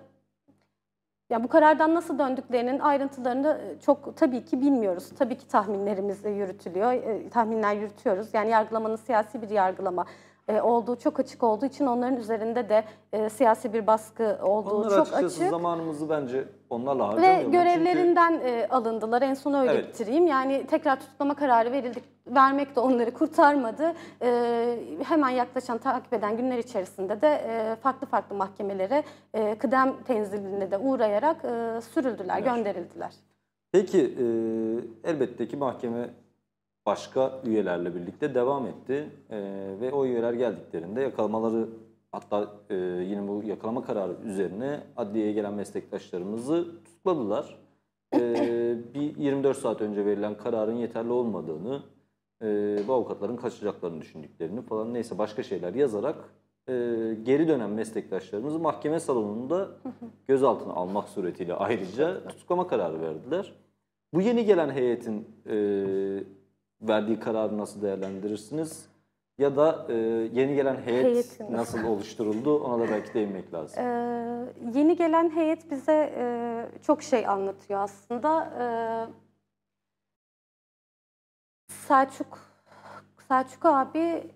ya 1.29 1.43
bu 1.43 1.47
karardan 1.47 1.93
nasıl 1.93 2.19
döndüklerinin 2.19 2.79
ayrıntılarını 2.79 3.61
e, 3.61 3.79
çok 3.79 4.17
tabii 4.17 4.45
ki 4.45 4.61
bilmiyoruz. 4.61 5.09
Tabii 5.17 5.37
ki 5.37 5.47
tahminlerimiz 5.47 6.25
yürütülüyor, 6.25 6.93
e, 6.93 7.29
tahminler 7.29 7.75
yürütüyoruz. 7.75 8.33
Yani 8.33 8.49
yargılamanın 8.49 8.95
siyasi 8.95 9.41
bir 9.41 9.49
yargılama 9.49 10.05
e, 10.47 10.61
olduğu 10.61 10.95
çok 10.95 11.19
açık 11.19 11.43
olduğu 11.43 11.65
için 11.65 11.85
onların 11.85 12.17
üzerinde 12.17 12.69
de 12.69 12.83
e, 13.13 13.29
siyasi 13.29 13.73
bir 13.73 13.87
baskı 13.87 14.37
olduğu 14.43 14.75
Onlar 14.75 15.05
çok 15.05 15.13
açık. 15.13 15.31
zamanımızı 15.31 16.09
bence 16.09 16.43
onlarla 16.69 17.03
Ve 17.03 17.07
harcamayalım. 17.07 17.43
Çünkü- 17.43 17.57
görevlerinden 17.57 18.41
e, 18.43 18.67
alındılar. 18.69 19.21
En 19.21 19.33
son 19.33 19.53
öyle 19.53 19.71
Evet. 19.71 19.87
bitireyim. 19.87 20.27
Yani 20.27 20.65
tekrar 20.67 20.99
tutuklama 20.99 21.35
kararı 21.35 21.71
verildik. 21.71 22.03
Vermek 22.27 22.75
de 22.75 22.79
onları 22.79 23.11
kurtarmadı. 23.13 23.93
E, 24.21 24.79
hemen 25.03 25.29
yaklaşan, 25.29 25.77
takip 25.77 26.13
eden 26.13 26.37
günler 26.37 26.57
içerisinde 26.57 27.21
de 27.21 27.27
e, 27.47 27.75
farklı 27.75 28.07
farklı 28.07 28.35
mahkemelere 28.35 29.03
e, 29.33 29.57
kıdem 29.57 29.93
tenziline 30.03 30.71
de 30.71 30.77
uğrayarak 30.77 31.45
e, 31.45 31.81
sürüldüler, 31.81 32.35
Evet. 32.41 32.45
gönderildiler. 32.55 33.13
Peki 33.71 33.99
e, 34.01 34.25
elbette 35.09 35.47
ki 35.47 35.57
mahkeme 35.57 36.09
başka 36.85 37.41
üyelerle 37.45 37.95
birlikte 37.95 38.35
devam 38.35 38.65
etti 38.67 39.09
E, 39.29 39.37
ve 39.81 39.91
o 39.91 40.05
üyeler 40.05 40.33
geldiklerinde 40.33 41.01
yakalamaları 41.01 41.69
hatta 42.11 42.51
e, 42.69 42.75
yine 42.75 43.27
bu 43.27 43.43
yakalama 43.45 43.83
kararı 43.83 44.13
üzerine 44.23 44.79
adliyeye 44.97 45.31
gelen 45.31 45.53
meslektaşlarımızı 45.53 46.67
tutukladılar. 46.85 47.59
E, 48.13 48.19
bir 48.93 49.17
24 49.17 49.57
saat 49.57 49.81
önce 49.81 50.05
verilen 50.05 50.37
kararın 50.37 50.75
yeterli 50.75 51.11
olmadığını, 51.11 51.83
e, 52.41 52.77
bu 52.87 52.93
avukatların 52.93 53.35
kaçacaklarını 53.35 54.01
düşündüklerini 54.01 54.61
falan 54.61 54.93
neyse 54.93 55.17
başka 55.17 55.43
şeyler 55.43 55.73
yazarak 55.73 56.15
e, 56.67 56.73
geri 57.23 57.47
dönen 57.47 57.69
meslektaşlarımızı 57.69 58.59
mahkeme 58.59 58.99
salonunda 58.99 59.69
gözaltına 60.27 60.73
almak 60.73 61.09
suretiyle 61.09 61.53
ayrıca 61.53 62.27
tutuklama 62.27 62.67
kararı 62.67 63.01
verdiler. 63.01 63.53
Bu 64.13 64.21
yeni 64.21 64.45
gelen 64.45 64.69
heyetin 64.69 65.27
e, 65.49 65.55
verdiği 66.81 67.19
kararı 67.19 67.57
nasıl 67.57 67.81
değerlendirirsiniz? 67.81 68.85
Ya 69.37 69.55
da 69.55 69.85
e, 69.89 69.93
yeni 70.33 70.55
gelen 70.55 70.75
heyet 70.75 71.05
Heyetin. 71.05 71.53
nasıl 71.53 71.83
oluşturuldu 71.83 72.59
ona 72.59 72.83
da 72.87 72.91
belki 72.91 73.13
değinmek 73.13 73.53
lazım. 73.53 73.83
Ee, 73.83 74.53
yeni 74.73 74.95
gelen 74.95 75.29
heyet 75.29 75.71
bize 75.71 76.13
e, 76.17 76.25
çok 76.81 77.03
şey 77.03 77.27
anlatıyor 77.27 77.79
aslında. 77.79 78.49
Ee, 78.59 78.65
Selçuk 81.67 82.39
Selçuk 83.27 83.65
abi 83.65 84.31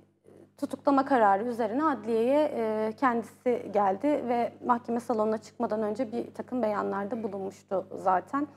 tutuklama 0.57 1.05
kararı 1.05 1.43
üzerine 1.43 1.83
adliyeye 1.83 2.51
e, 2.55 2.93
kendisi 2.99 3.69
geldi 3.73 4.07
ve 4.07 4.53
mahkeme 4.65 4.99
salonuna 4.99 5.37
çıkmadan 5.37 5.83
önce 5.83 6.11
bir 6.11 6.33
takım 6.33 6.61
beyanlarda 6.61 7.23
bulunmuştu 7.23 7.87
zaten. 7.95 8.47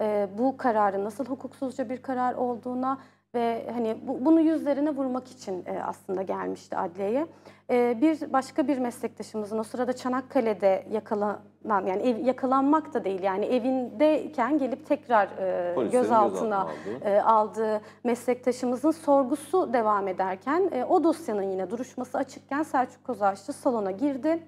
E, 0.00 0.28
bu 0.38 0.56
kararın 0.56 1.04
nasıl 1.04 1.26
hukuksuzca 1.26 1.90
bir 1.90 2.02
karar 2.02 2.34
olduğuna 2.34 2.98
ve 3.34 3.66
hani 3.72 3.96
bu, 4.02 4.24
bunu 4.24 4.40
yüzlerine 4.40 4.90
vurmak 4.90 5.28
için 5.28 5.64
e, 5.66 5.82
aslında 5.82 6.22
gelmişti 6.22 6.76
adliyeye. 6.76 7.26
E, 7.70 7.98
bir 8.00 8.32
başka 8.32 8.68
bir 8.68 8.78
meslektaşımızın 8.78 9.58
o 9.58 9.62
sırada 9.62 9.92
Çanakkale'de 9.92 10.86
yakalanan 10.90 11.86
yani 11.86 12.02
ev, 12.02 12.16
yakalanmak 12.26 12.94
da 12.94 13.04
değil 13.04 13.22
yani 13.22 13.44
evindeyken 13.44 14.58
gelip 14.58 14.86
tekrar 14.86 15.26
e, 15.38 15.74
Polislerin 15.74 16.02
gözaltına 16.02 16.58
aldığı. 16.60 17.04
e, 17.04 17.22
aldığı 17.22 17.80
meslektaşımızın 18.04 18.90
sorgusu 18.90 19.72
devam 19.72 20.08
ederken 20.08 20.70
e, 20.72 20.84
o 20.84 21.04
dosyanın 21.04 21.50
yine 21.50 21.70
duruşması 21.70 22.18
açıkken 22.18 22.62
Selçuk 22.62 23.04
Kozaçlı 23.04 23.52
salona 23.52 23.90
girdi. 23.90 24.42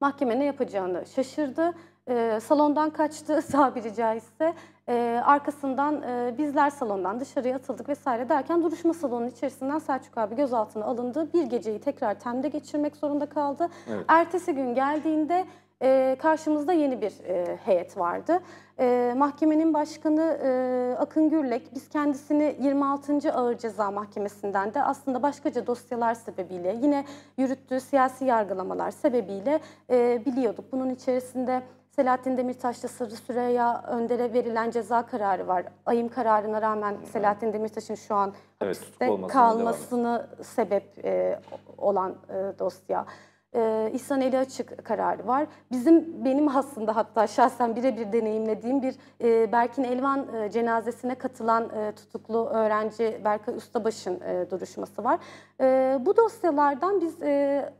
Mahkeme 0.00 0.38
ne 0.38 0.44
yapacağını 0.44 1.06
şaşırdı. 1.06 1.72
E, 2.10 2.40
salondan 2.40 2.90
kaçtı 2.90 3.42
tabiri 3.52 3.94
caizse. 3.94 4.54
E, 4.88 5.22
arkasından 5.24 6.02
e, 6.02 6.34
bizler 6.38 6.70
salondan 6.70 7.20
dışarıya 7.20 7.56
atıldık 7.56 7.88
vesaire 7.88 8.28
derken 8.28 8.62
duruşma 8.62 8.94
salonunun 8.94 9.28
içerisinden 9.28 9.78
Selçuk 9.78 10.18
abi 10.18 10.36
gözaltına 10.36 10.84
alındı. 10.84 11.32
Bir 11.34 11.42
geceyi 11.42 11.80
tekrar 11.80 12.20
temde 12.20 12.48
geçirmek 12.48 12.96
zorunda 12.96 13.26
kaldı. 13.26 13.68
Evet. 13.90 14.04
Ertesi 14.08 14.54
gün 14.54 14.74
geldiğinde 14.74 15.46
e, 15.82 16.16
karşımızda 16.22 16.72
yeni 16.72 17.00
bir 17.00 17.12
e, 17.24 17.56
heyet 17.56 17.98
vardı. 17.98 18.40
E, 18.78 19.14
mahkemenin 19.16 19.74
başkanı 19.74 20.38
e, 20.44 20.96
Akın 20.98 21.30
Gürlek, 21.30 21.74
biz 21.74 21.88
kendisini 21.88 22.56
26. 22.60 23.32
Ağır 23.32 23.58
Ceza 23.58 23.90
Mahkemesi'nden 23.90 24.74
de 24.74 24.82
aslında 24.82 25.22
başkaca 25.22 25.66
dosyalar 25.66 26.14
sebebiyle, 26.14 26.78
yine 26.82 27.04
yürüttüğü 27.38 27.80
siyasi 27.80 28.24
yargılamalar 28.24 28.90
sebebiyle 28.90 29.60
e, 29.90 30.22
biliyorduk. 30.26 30.64
Bunun 30.72 30.90
içerisinde 30.90 31.62
Selahattin 32.00 32.36
Demirtaş'la 32.36 32.88
Sırrı 32.88 33.16
Süreyya 33.16 33.84
Önder'e 33.88 34.32
verilen 34.32 34.70
ceza 34.70 35.06
kararı 35.06 35.48
var. 35.48 35.64
Ayım 35.86 36.08
kararına 36.08 36.62
rağmen 36.62 36.96
Selahattin 37.12 37.52
Demirtaş'ın 37.52 37.94
şu 37.94 38.14
an 38.14 38.32
Evet, 38.60 38.76
hapiste 38.76 39.26
kalmasını 39.28 40.26
sebep 40.42 41.04
e, 41.04 41.40
olan 41.78 42.10
e, 42.28 42.58
dosya. 42.58 43.06
e, 43.54 43.90
İhsan 43.94 44.20
Eli 44.20 44.38
Açık 44.38 44.84
kararı 44.84 45.26
var. 45.26 45.46
Bizim 45.70 46.24
benim 46.24 46.56
aslında 46.56 46.96
hatta 46.96 47.26
şahsen 47.26 47.76
birebir 47.76 48.12
deneyimlediğim 48.12 48.82
bir 48.82 48.94
e, 49.20 49.52
Berkin 49.52 49.84
Elvan 49.84 50.34
e, 50.34 50.50
cenazesine 50.50 51.14
katılan 51.14 51.64
e, 51.76 51.92
tutuklu 51.92 52.48
öğrenci 52.48 53.20
Berkay 53.24 53.56
Ustabaş'ın 53.56 54.20
e, 54.20 54.50
duruşması 54.50 55.04
var. 55.04 55.18
E, 55.60 55.98
bu 56.00 56.16
dosyalardan 56.16 57.00
biz 57.00 57.22
e, 57.22 57.72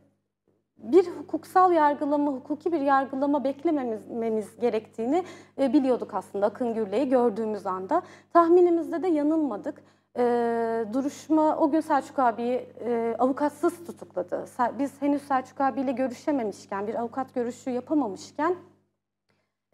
bir 0.83 1.07
hukuksal 1.07 1.71
yargılama, 1.71 2.31
hukuki 2.31 2.71
bir 2.71 2.81
yargılama 2.81 3.43
beklememiz 3.43 4.59
gerektiğini 4.59 5.23
e, 5.59 5.73
biliyorduk 5.73 6.13
aslında 6.13 6.45
Akın 6.45 6.73
Gürley'i 6.73 7.09
gördüğümüz 7.09 7.65
anda. 7.65 8.01
Tahminimizde 8.33 9.03
de 9.03 9.07
yanılmadık. 9.07 9.83
E, 10.17 10.85
duruşma 10.93 11.57
o 11.57 11.71
gün 11.71 11.79
Selçuk 11.81 12.19
abiyi 12.19 12.65
e, 12.85 13.15
avukatsız 13.19 13.85
tutukladı. 13.85 14.45
Biz 14.79 15.01
henüz 15.01 15.21
Selçuk 15.21 15.61
abiyle 15.61 15.91
görüşememişken, 15.91 16.87
bir 16.87 16.95
avukat 16.95 17.33
görüşü 17.33 17.69
yapamamışken 17.69 18.55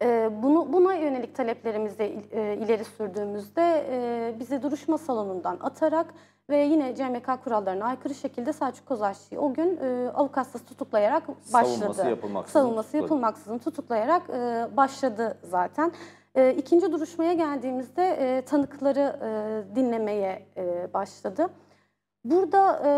e, 0.02 0.30
bunu 0.42 0.72
buna 0.72 0.94
yönelik 0.94 1.34
taleplerimizi 1.34 2.22
e, 2.32 2.56
ileri 2.56 2.84
sürdüğümüzde 2.84 3.84
bizi 4.40 4.62
duruşma 4.62 4.98
salonundan 4.98 5.58
atarak 5.60 6.14
ve 6.50 6.56
yine 6.56 6.94
CMK 6.94 7.44
kurallarına 7.44 7.84
aykırı 7.84 8.14
şekilde 8.14 8.52
Selçuk 8.52 8.86
Kozaççı'yı 8.86 9.40
o 9.40 9.54
gün 9.54 9.78
e, 9.82 10.10
avukatsız 10.14 10.64
tutuklayarak 10.64 11.28
başladı. 11.28 11.76
Savunması 11.78 12.08
yapılmaksızın. 12.08 12.60
Savunması 12.60 12.96
yapılmaksızın 12.96 13.58
tutuklayarak 13.58 14.30
e, 14.30 14.68
başladı 14.76 15.38
zaten. 15.42 15.92
E, 16.34 16.54
ikinci 16.54 16.92
duruşmaya 16.92 17.32
geldiğimizde 17.32 18.08
e, 18.08 18.42
tanıkları 18.44 19.16
e, 19.22 19.76
dinlemeye 19.76 20.46
e, 20.56 20.94
başladı. 20.94 21.46
Burada 22.24 22.80
e, 22.84 22.90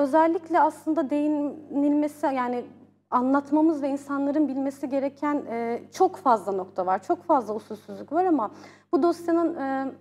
özellikle 0.00 0.60
aslında 0.60 1.10
değinilmesi 1.10 2.26
yani 2.26 2.64
anlatmamız 3.10 3.82
ve 3.82 3.88
insanların 3.88 4.48
bilmesi 4.48 4.88
gereken 4.88 5.42
e, 5.50 5.82
çok 5.92 6.16
fazla 6.16 6.52
nokta 6.52 6.86
var. 6.86 7.02
Çok 7.02 7.22
fazla 7.24 7.54
usulsüzlük 7.54 8.12
var 8.12 8.24
ama 8.24 8.50
bu 8.92 9.02
dosyanın 9.02 9.54
e, 9.54 9.92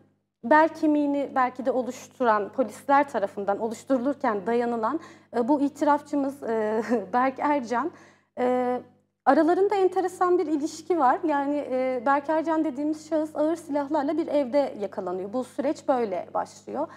bel 0.50 0.70
kemiğini 0.70 1.32
belki 1.36 1.66
de 1.66 1.72
oluşturan 1.72 2.50
polisler 2.50 3.10
tarafından 3.10 3.60
oluşturulurken 3.60 4.48
dayanılan 4.48 5.00
e, 5.38 5.48
bu 5.48 5.62
itirafçımız 5.62 6.44
e, 6.44 6.84
Berk 7.14 7.40
Ercan 7.40 7.92
e, 8.40 8.80
aralarında 9.26 9.76
enteresan 9.76 10.38
bir 10.38 10.48
ilişki 10.48 11.00
var. 11.00 11.20
Yani 11.24 11.66
Berk 12.06 12.30
Ercan 12.30 12.66
dediğimiz 12.66 13.10
şahıs 13.10 13.36
ağır 13.36 13.56
silahlarla 13.56 14.18
bir 14.18 14.28
evde 14.28 14.74
yakalanıyor. 14.80 15.34
Bu 15.34 15.44
süreç 15.44 15.88
böyle 15.88 16.28
başlıyor. 16.34 16.88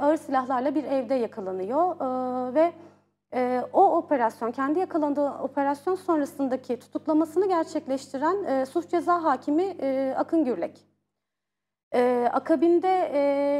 Ağır 0.00 0.16
silahlarla 0.16 0.74
bir 0.74 0.84
evde 0.84 1.14
yakalanıyor 1.14 1.96
ve 2.54 2.72
o 3.72 3.96
operasyon, 3.96 4.52
kendi 4.52 4.78
yakalandığı 4.78 5.30
operasyon 5.30 5.94
sonrasındaki 5.94 6.78
tutuklamasını 6.78 7.48
gerçekleştiren 7.48 8.64
suç 8.64 8.90
ceza 8.90 9.24
hakimi 9.24 9.76
Akın 10.16 10.44
Gürlek. 10.44 10.87
Ee, 11.94 12.28
akabinde 12.32 13.10
e, 13.12 13.18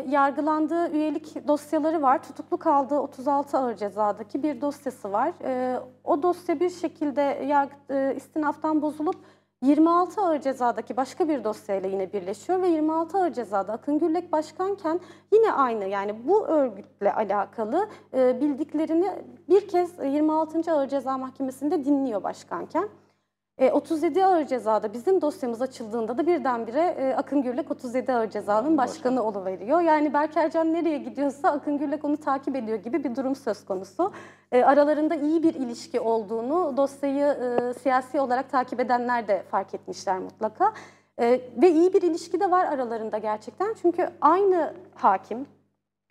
yargılandığı 0.09 0.91
üyelik 0.91 1.49
dosyaları 1.49 2.03
var. 2.03 2.23
Tutuklu 2.23 2.57
kaldığı 2.59 3.01
36 3.01 3.59
ağır 3.59 3.77
cezadaki 3.77 4.43
bir 4.43 4.61
dosyası 4.61 5.13
var. 5.13 5.33
E, 5.45 5.81
o 6.05 6.23
dosya 6.23 6.61
bir 6.61 6.71
şekilde 6.71 7.21
yargı, 7.47 7.75
e, 7.91 8.15
istinaftan 8.17 8.83
bozulup 8.83 9.17
26 9.63 10.21
ağır 10.21 10.41
cezadaki 10.41 10.97
başka 10.97 11.29
bir 11.29 11.45
dosyayla 11.45 11.89
yine 11.89 12.13
birleşiyor 12.13 12.63
ve 12.63 12.69
26 12.69 13.19
ağır 13.19 13.33
cezada 13.33 13.73
Akın 13.73 13.99
Gürlek 13.99 14.33
başkanken 14.33 15.01
yine 15.33 15.53
aynı 15.53 15.85
yani 15.85 16.29
bu 16.29 16.47
örgütle 16.47 17.13
alakalı 17.13 17.89
e, 18.15 18.41
bildiklerini 18.41 19.11
bir 19.49 19.69
kez 19.69 19.99
26. 20.05 20.73
Ağır 20.73 20.89
Ceza 20.89 21.19
Mahkemesi'nde 21.19 21.85
dinliyor 21.85 22.23
başkanken. 22.23 22.89
37 23.59 24.19
e, 24.19 24.25
ağır 24.25 24.47
cezada 24.47 24.93
bizim 24.93 25.21
dosyamız 25.21 25.63
açıldığında 25.63 26.19
da 26.19 26.27
birdenbire 26.27 26.81
e, 26.99 27.15
Akın 27.15 27.43
Gürlek 27.43 27.71
37 27.71 28.13
ağır 28.13 28.31
cezanın 28.31 28.79
başkanı 28.79 29.23
oluveriyor. 29.23 29.81
Yani 29.81 30.13
Berkercan 30.13 30.73
nereye 30.73 30.99
gidiyorsa 30.99 31.49
Akın 31.49 31.79
Gürlek 31.79 32.05
onu 32.05 32.17
takip 32.17 32.57
ediyor 32.57 32.79
gibi 32.79 33.05
bir 33.05 33.17
durum 33.17 33.37
söz 33.37 33.65
konusu. 33.65 34.13
E, 34.53 34.65
aralarında 34.65 35.15
iyi 35.15 35.43
bir 35.43 35.55
ilişki 35.55 36.01
olduğunu 36.01 36.77
dosyayı 36.77 37.37
siyasi 37.83 38.21
olarak 38.21 38.51
takip 38.51 38.81
edenler 38.81 39.29
de 39.29 39.43
fark 39.51 39.75
etmişler 39.75 40.19
mutlaka. 40.19 40.73
Ve 41.57 41.71
iyi 41.71 41.93
bir 41.93 42.03
ilişki 42.03 42.41
de 42.41 42.51
var 42.51 42.65
aralarında 42.65 43.19
gerçekten. 43.19 43.75
Çünkü 43.83 44.11
aynı 44.21 44.75
hakim, 44.95 45.47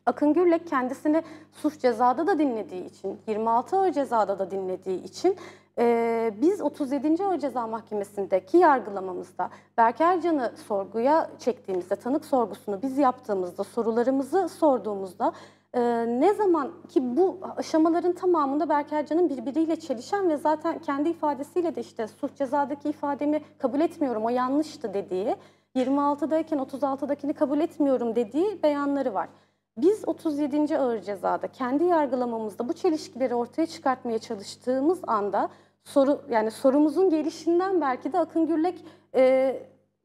Akın 0.06 0.34
Gürlek 0.34 0.68
kendisini 0.68 1.24
suç 1.52 1.80
cezada 1.80 2.28
da 2.28 2.40
dinlediği 2.40 2.86
için, 2.86 3.20
26 3.28 3.78
ağır 3.78 3.92
cezada 3.92 4.40
da 4.40 4.52
dinlediği 4.52 5.04
için 5.04 5.38
ee, 5.80 6.34
biz 6.42 6.62
37. 6.62 7.24
Ağır 7.24 7.40
Ceza 7.40 7.68
Mahkemesi'ndeki 7.68 8.58
yargılamamızda 8.58 9.50
Berk 9.78 10.02
Ercan'ı 10.02 10.54
sorguya 10.68 11.30
çektiğimizde, 11.40 11.96
tanık 11.96 12.26
sorgusunu 12.26 12.82
biz 12.82 12.98
yaptığımızda, 12.98 13.64
sorularımızı 13.64 14.50
sorduğumuzda 14.50 15.34
e, 15.74 15.82
ne 16.20 16.34
zaman 16.34 16.72
ki 16.90 17.18
bu 17.18 17.40
aşamaların 17.58 18.12
tamamında 18.12 18.70
Berk 18.70 18.94
Ercan'ın 18.94 19.30
birbiriyle 19.30 19.76
çelişen 19.76 20.30
ve 20.30 20.38
zaten 20.38 20.80
kendi 20.80 21.10
ifadesiyle 21.10 21.76
de 21.76 21.82
işte 21.82 22.08
suç 22.08 22.36
cezadaki 22.36 22.90
ifademi 22.90 23.42
kabul 23.58 23.80
etmiyorum, 23.80 24.26
o 24.26 24.30
yanlıştı 24.30 24.94
dediği, 24.94 25.36
26'dayken 25.76 26.58
36'dakini 26.58 27.34
kabul 27.34 27.60
etmiyorum 27.60 28.16
dediği 28.16 28.64
beyanları 28.64 29.14
var. 29.14 29.30
Biz 29.78 30.08
37. 30.08 30.78
ağır 30.78 31.02
cezada 31.02 31.48
kendi 31.48 31.84
yargılamamızda 31.84 32.70
bu 32.70 32.74
çelişkileri 32.74 33.36
ortaya 33.36 33.66
çıkartmaya 33.66 34.20
çalıştığımız 34.20 35.00
anda 35.08 35.50
soru 35.88 36.22
yani 36.30 36.52
sorumuzun 36.52 37.10
gelişinden 37.10 37.82
belki 37.82 38.14
de 38.14 38.20
Akın 38.20 38.48
Gürlek 38.48 38.86
e, 39.16 39.56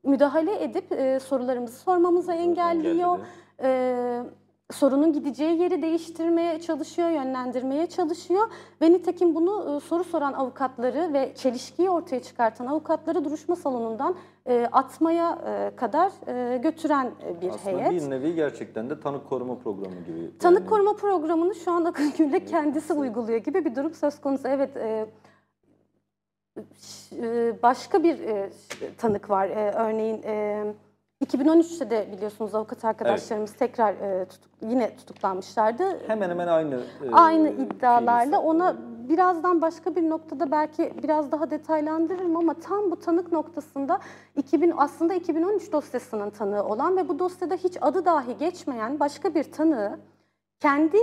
müdahale 0.04 0.62
edip 0.64 0.92
e, 0.92 1.20
sorularımızı 1.20 1.78
sormamıza 1.78 2.34
engelliyor. 2.34 3.18
E, 3.62 4.22
sorunun 4.70 5.12
gideceği 5.12 5.60
yeri 5.60 5.82
değiştirmeye 5.82 6.60
çalışıyor, 6.60 7.08
yönlendirmeye 7.08 7.86
çalışıyor. 7.86 8.50
Ve 8.82 8.92
nitekim 8.92 9.34
bunu 9.34 9.76
e, 9.76 9.80
soru 9.80 10.04
soran 10.04 10.32
avukatları 10.32 11.12
ve 11.12 11.32
çelişkiyi 11.34 11.90
ortaya 11.90 12.22
çıkartan 12.22 12.66
avukatları 12.66 13.24
duruşma 13.24 13.56
salonundan 13.56 14.16
e, 14.46 14.68
atmaya 14.72 15.38
e, 15.46 15.76
kadar 15.76 16.12
e, 16.26 16.56
götüren 16.56 17.10
e, 17.26 17.40
bir 17.40 17.48
Aslında 17.48 17.78
heyet. 17.78 17.90
bir 17.90 18.10
nevi 18.10 18.34
gerçekten 18.34 18.90
de 18.90 19.00
tanık 19.00 19.28
koruma 19.28 19.58
programı 19.58 20.00
gibi. 20.06 20.38
Tanık 20.38 20.60
yani... 20.60 20.68
koruma 20.68 20.92
programını 20.92 21.54
şu 21.54 21.70
an 21.72 21.84
Akın 21.84 22.12
Gürlek 22.18 22.48
kendisi 22.48 22.92
uyguluyor 22.92 23.38
gibi 23.38 23.64
bir 23.64 23.74
durum 23.74 23.94
söz 23.94 24.20
konusu. 24.20 24.48
Evet, 24.48 24.76
e, 24.76 25.06
başka 27.62 28.02
bir 28.02 28.18
e, 28.18 28.50
tanık 28.98 29.30
var. 29.30 29.48
E, 29.48 29.72
örneğin 29.72 30.22
2013'te 31.24 31.90
de 31.90 32.08
biliyorsunuz 32.12 32.54
avukat 32.54 32.84
arkadaşlarımız 32.84 33.50
evet. 33.50 33.58
tekrar 33.58 33.94
tutuk, 34.28 34.50
yine 34.62 34.96
tutuklanmışlardı. 34.96 35.84
Hemen 36.06 36.30
hemen 36.30 36.46
aynı 36.46 36.80
aynı 37.12 37.48
iddialarla 37.48 38.40
ona 38.40 38.76
birazdan 39.08 39.62
başka 39.62 39.96
bir 39.96 40.10
noktada 40.10 40.50
belki 40.50 40.92
biraz 41.02 41.32
daha 41.32 41.50
detaylandırırım 41.50 42.36
ama 42.36 42.54
tam 42.54 42.90
bu 42.90 43.00
tanık 43.00 43.32
noktasında 43.32 43.98
2000 44.36 44.74
aslında 44.76 45.14
2013 45.14 45.72
dosyasının 45.72 46.30
tanığı 46.30 46.64
olan 46.64 46.96
ve 46.96 47.08
bu 47.08 47.18
dosyada 47.18 47.54
hiç 47.54 47.76
adı 47.80 48.04
dahi 48.04 48.38
geçmeyen 48.38 49.00
başka 49.00 49.34
bir 49.34 49.44
tanığı 49.44 49.98
kendi 50.62 50.98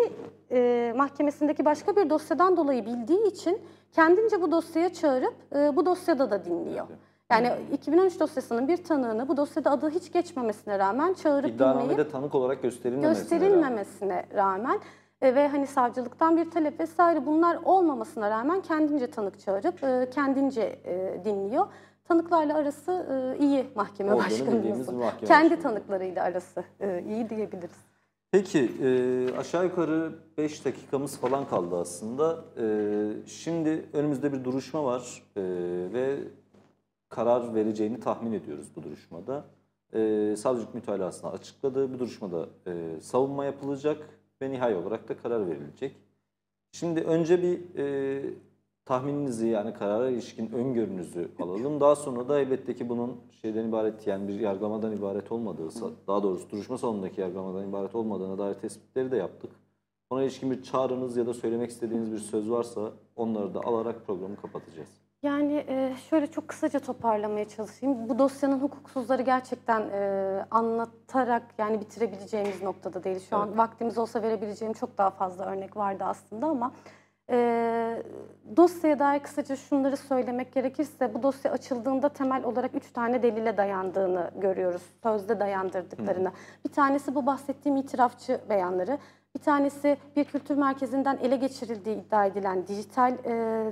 e, 0.52 0.94
mahkemesindeki 0.96 1.66
başka 1.66 1.96
bir 1.96 2.10
dosyadan 2.10 2.58
dolayı 2.58 2.86
bildiği 2.86 3.28
için 3.28 3.62
kendince 3.92 4.42
bu 4.42 4.52
dosyaya 4.52 4.94
çağırıp 4.94 5.34
e, 5.56 5.76
bu 5.76 5.86
dosyada 5.86 6.32
da 6.32 6.46
dinliyor. 6.46 6.88
Yani 7.32 7.52
2013 7.74 8.20
dosyasının 8.20 8.68
bir 8.68 8.84
tanığını 8.84 9.28
bu 9.28 9.38
dosyada 9.38 9.72
adı 9.72 9.90
hiç 9.90 10.12
geçmemesine 10.12 10.80
rağmen 10.80 11.14
çağırıp 11.14 11.50
İddianamede 11.50 11.90
dinleyip 11.90 12.12
tanık 12.12 12.36
olarak 12.36 12.62
gösterilmemesine, 12.62 13.22
gösterilmemesine 13.22 14.26
rağmen, 14.34 14.64
rağmen 14.64 14.80
e, 15.22 15.36
ve 15.36 15.48
hani 15.48 15.68
savcılıktan 15.68 16.38
bir 16.38 16.52
talep 16.52 16.80
vesaire 16.80 17.26
bunlar 17.26 17.60
olmamasına 17.66 18.30
rağmen 18.30 18.62
kendince 18.62 19.12
tanık 19.12 19.40
çağırıp 19.40 19.84
e, 19.84 20.10
kendince 20.10 20.80
e, 20.86 21.22
dinliyor. 21.26 21.68
Tanıklarla 22.08 22.56
arası 22.56 22.92
e, 22.92 23.44
iyi 23.44 23.66
mahkeme 23.76 24.18
başkanımızın. 24.18 25.00
Kendi 25.26 25.52
başkanı. 25.52 25.60
tanıklarıyla 25.60 26.24
arası 26.24 26.64
e, 26.80 27.04
iyi 27.08 27.30
diyebiliriz. 27.30 27.89
Peki 28.32 28.72
e, 28.82 29.30
aşağı 29.38 29.66
yukarı 29.66 30.14
5 30.38 30.66
dakikamız 30.66 31.18
falan 31.18 31.48
kaldı 31.48 31.78
aslında. 31.78 32.46
E, 32.58 33.28
şimdi 33.28 33.90
önümüzde 33.94 34.34
bir 34.34 34.44
duruşma 34.44 34.84
var 34.84 35.24
e, 35.36 35.42
ve 35.94 36.20
karar 37.10 37.56
vereceğini 37.56 38.00
tahmin 38.00 38.34
ediyoruz 38.34 38.68
bu 38.76 38.84
duruşmada. 38.84 39.46
E, 39.94 40.36
savcılık 40.38 40.76
mütalasını 40.76 41.32
açıkladı. 41.32 41.94
Bu 41.94 42.00
duruşmada 42.00 42.50
e, 42.68 43.02
savunma 43.02 43.46
yapılacak 43.46 44.10
ve 44.42 44.52
nihai 44.52 44.76
olarak 44.76 45.10
da 45.10 45.18
karar 45.18 45.48
verilecek. 45.48 45.96
Şimdi 46.72 47.02
önce 47.02 47.44
bir 47.44 47.78
e, 47.78 48.34
tahmininizi 48.90 49.48
yani 49.48 49.74
karara 49.74 50.10
ilişkin 50.10 50.52
öngörünüzü 50.52 51.32
alalım. 51.40 51.80
Daha 51.82 51.96
sonra 51.96 52.30
da 52.30 52.40
elbette 52.40 52.76
ki 52.76 52.90
bunun 52.90 53.18
şeyden 53.42 53.68
ibaret 53.68 54.08
yani 54.08 54.28
bir 54.28 54.40
yargılamadan 54.40 54.92
ibaret 54.92 55.32
olmadığı, 55.32 55.70
daha 56.08 56.24
doğrusu 56.24 56.50
duruşma 56.50 56.78
salonundaki 56.78 57.22
yargılamadan 57.22 57.70
ibaret 57.70 57.96
olmadığına 57.96 58.38
dair 58.38 58.54
tespitleri 58.54 59.12
de 59.12 59.18
yaptık. 59.18 59.52
Ona 60.10 60.24
ilişkin 60.24 60.52
bir 60.52 60.64
çağrınız 60.64 61.18
ya 61.18 61.26
da 61.26 61.34
söylemek 61.34 61.70
istediğiniz 61.70 62.12
bir 62.12 62.18
söz 62.18 62.52
varsa 62.52 62.92
onları 63.16 63.54
da 63.54 63.62
alarak 63.62 64.06
programı 64.08 64.36
kapatacağız. 64.36 64.90
Yani 65.24 65.66
e, 65.68 65.96
şöyle 66.10 66.28
çok 66.28 66.48
kısaca 66.48 66.80
toparlamaya 66.80 67.48
çalışayım. 67.48 68.10
Bu 68.10 68.20
dosyanın 68.20 68.60
hukuksuzları 68.60 69.22
gerçekten 69.22 69.82
e, 69.82 70.46
anlatarak 70.52 71.44
yani 71.58 71.82
bitirebileceğimiz 71.82 72.64
noktada 72.64 73.04
değil. 73.04 73.20
Şu 73.30 73.38
an 73.38 73.48
Evet. 73.48 73.58
vaktimiz 73.58 73.98
olsa 73.98 74.22
verebileceğim 74.22 74.74
çok 74.74 74.98
daha 74.98 75.10
fazla 75.10 75.46
örnek 75.46 75.78
vardı 75.78 76.04
aslında 76.08 76.48
ama 76.48 76.72
e, 77.30 78.04
dosyaya 78.58 79.00
dair 79.00 79.20
kısaca 79.20 79.56
şunları 79.56 79.98
söylemek 79.98 80.54
gerekirse 80.54 81.14
bu 81.14 81.24
dosya 81.24 81.52
açıldığında 81.52 82.10
temel 82.10 82.44
olarak 82.44 82.76
üç 82.76 82.92
tane 82.92 83.24
delile 83.24 83.58
dayandığını 83.58 84.32
görüyoruz. 84.36 84.82
Sözde 85.04 85.40
dayandırdıklarını. 85.40 86.32
Bir 86.66 86.72
tanesi 86.72 87.16
bu 87.16 87.26
bahsettiğim 87.26 87.78
itirafçı 87.78 88.42
beyanları. 88.50 88.98
Bir 89.36 89.42
tanesi 89.42 89.98
bir 90.16 90.24
kültür 90.24 90.56
merkezinden 90.58 91.18
ele 91.18 91.36
geçirildiği 91.36 91.98
iddia 91.98 92.26
edilen 92.26 92.68
dijital 92.68 93.14
e, 93.14 93.30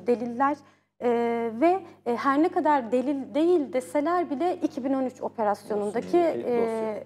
deliller. 0.07 0.57
Ee, 1.01 1.51
ve 1.61 1.79
e, 2.05 2.15
her 2.15 2.43
ne 2.43 2.49
kadar 2.49 2.91
delil 2.91 3.33
değil 3.33 3.73
deseler 3.73 4.29
bile 4.29 4.55
2013 4.55 5.21
operasyonundaki 5.21 6.07
Dosyanın- 6.17 6.43
e, 6.45 7.03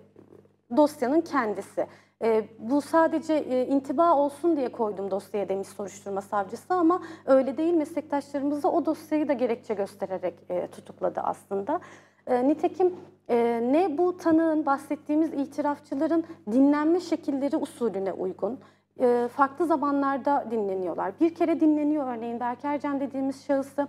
dosyanın 0.78 1.22
kendisi. 1.22 1.88
E, 2.24 2.44
bu 2.60 2.82
sadece 2.82 3.34
e, 3.34 3.68
intiba 3.68 4.16
olsun 4.16 4.58
diye 4.58 4.72
koydum 4.72 5.12
dosyaya 5.12 5.50
demiş 5.50 5.68
soruşturma 5.68 6.22
savcısı 6.22 6.74
ama 6.74 7.02
öyle 7.26 7.58
değil 7.58 7.74
meslektaşlarımız 7.74 8.64
da 8.64 8.72
o 8.72 8.86
dosyayı 8.86 9.28
da 9.28 9.34
gerekçe 9.34 9.74
göstererek 9.74 10.34
e, 10.50 10.68
tutukladı 10.68 11.20
aslında. 11.20 11.80
E, 12.28 12.48
nitekim 12.48 12.96
e, 13.30 13.62
ne 13.72 13.98
bu 13.98 14.18
tanığın 14.18 14.66
bahsettiğimiz 14.66 15.34
itirafçıların 15.34 16.24
dinlenme 16.52 17.00
şekilleri 17.00 17.58
usulüne 17.58 18.14
uygun 18.14 18.60
e, 19.00 19.28
farklı 19.28 19.66
zamanlarda 19.66 20.46
dinleniyorlar. 20.52 21.14
Bir 21.20 21.36
kere 21.36 21.60
dinleniyor 21.60 22.16
örneğin 22.16 22.40
Berk 22.40 22.66
Ercan 22.66 23.00
dediğimiz 23.00 23.46
şahısı 23.46 23.88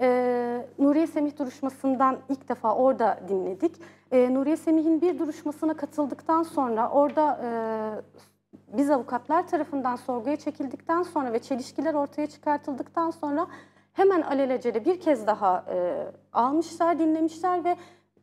e, 0.00 0.66
Nuriye 0.78 1.06
Semih 1.06 1.38
duruşmasından 1.38 2.18
ilk 2.28 2.48
defa 2.48 2.74
orada 2.74 3.20
dinledik. 3.28 3.76
E, 4.12 4.34
Nuriye 4.34 4.56
Semih'in 4.56 5.00
bir 5.00 5.18
duruşmasına 5.18 5.74
katıldıktan 5.74 6.42
sonra 6.42 6.90
orada 6.90 7.40
e, 7.44 7.50
biz 8.78 8.90
avukatlar 8.90 9.48
tarafından 9.48 9.96
sorguya 9.96 10.36
çekildikten 10.36 11.02
sonra 11.02 11.32
ve 11.32 11.38
çelişkiler 11.38 11.94
ortaya 11.94 12.26
çıkartıldıktan 12.26 13.10
sonra 13.10 13.46
hemen 13.92 14.22
alelacele 14.22 14.84
bir 14.84 15.00
kez 15.00 15.26
daha 15.26 15.64
e, 15.68 16.06
almışlar, 16.32 16.98
dinlemişler 16.98 17.64
ve 17.64 17.76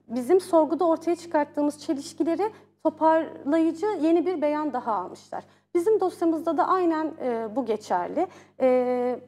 bizim 0.07 0.41
sorguda 0.41 0.87
ortaya 0.87 1.15
çıkarttığımız 1.15 1.79
çelişkileri 1.79 2.51
toparlayıcı 2.83 3.85
yeni 4.01 4.25
bir 4.25 4.41
beyan 4.41 4.73
daha 4.73 4.93
almışlar. 4.93 5.43
Bizim 5.75 5.99
dosyamızda 5.99 6.57
da 6.57 6.67
aynen 6.67 7.13
e, 7.21 7.55
bu 7.55 7.65
geçerli. 7.65 8.27
E, 8.59 9.19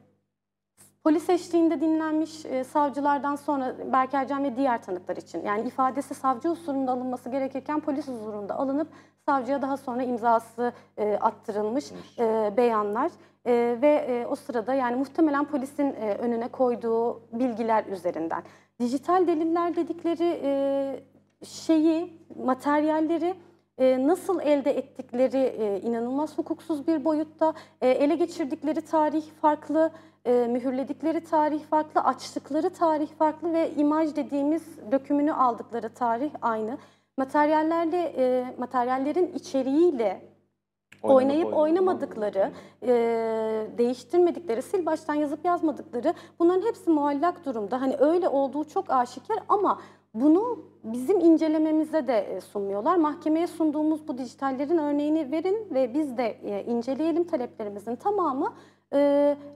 polis 1.04 1.28
eşliğinde 1.30 1.80
dinlenmiş 1.80 2.44
e, 2.44 2.64
savcılardan 2.64 3.36
sonra 3.36 3.74
Berk 3.92 4.14
Ercan 4.14 4.44
ve 4.44 4.56
diğer 4.56 4.82
tanıklar 4.82 5.16
için 5.16 5.44
yani 5.44 5.68
ifadesi 5.68 6.14
savcı 6.14 6.48
huzurunda 6.48 6.92
alınması 6.92 7.30
gerekirken 7.30 7.80
polis 7.80 8.08
huzurunda 8.08 8.58
alınıp 8.58 8.88
savcıya 9.26 9.62
daha 9.62 9.76
sonra 9.76 10.02
imzası 10.02 10.72
e, 10.96 11.14
attırılmış 11.14 11.92
e, 12.18 12.52
beyanlar 12.56 13.10
E, 13.46 13.78
ve 13.82 13.88
e, 14.08 14.26
o 14.26 14.36
sırada 14.36 14.74
yani 14.74 14.96
muhtemelen 14.96 15.44
polisin 15.44 15.86
e, 15.86 16.14
önüne 16.14 16.48
koyduğu 16.48 17.22
bilgiler 17.32 17.84
üzerinden. 17.84 18.42
Dijital 18.80 19.26
deliller 19.26 19.76
dedikleri 19.76 20.40
e, 20.42 21.04
şeyi, 21.44 22.18
materyalleri 22.44 23.34
nasıl 23.78 24.40
elde 24.40 24.70
ettikleri 24.70 25.36
e, 25.36 25.80
inanılmaz 25.80 26.38
hukuksuz 26.38 26.86
bir 26.86 27.04
boyutta, 27.04 27.54
e, 27.80 27.88
ele 27.88 28.14
geçirdikleri 28.14 28.80
tarih 28.80 29.24
farklı, 29.40 29.90
e, 30.24 30.46
mühürledikleri 30.50 31.24
tarih 31.24 31.64
farklı, 31.64 32.00
açtıkları 32.00 32.70
tarih 32.70 33.08
farklı 33.18 33.52
ve 33.52 33.74
imaj 33.74 34.16
dediğimiz 34.16 34.78
dökümünü 34.92 35.32
aldıkları 35.32 35.88
tarih 35.88 36.30
aynı. 36.42 36.78
Materyallerle, 37.16 38.54
materyallerin 38.58 39.32
içeriğiyle 39.34 40.32
oynayıp 41.02 41.56
oynamadıkları, 41.56 42.52
e, 42.82 42.88
değiştirmedikleri, 43.78 44.62
sil 44.68 44.82
baştan 44.86 45.14
yazıp 45.14 45.44
yazmadıkları 45.44 46.14
bunların 46.38 46.66
hepsi 46.66 46.90
muallak 46.90 47.44
durumda. 47.46 47.80
Hani 47.80 47.96
öyle 47.96 48.28
olduğu 48.28 48.64
çok 48.64 48.90
aşikar 48.90 49.38
ama 49.48 49.80
bunu 50.14 50.58
bizim 50.84 51.20
incelememize 51.20 52.06
de 52.08 52.18
e, 52.18 52.40
sunmuyorlar. 52.40 52.96
Mahkemeye 52.96 53.46
sunduğumuz 53.46 54.08
bu 54.08 54.18
dijitallerin 54.18 54.78
örneğini 54.78 55.32
verin 55.32 55.68
ve 55.74 55.94
biz 55.94 56.16
de 56.16 56.26
e, 56.44 56.64
inceleyelim 56.64 57.24
taleplerimizin 57.24 57.96
tamamı 57.96 58.52
e, 58.92 58.98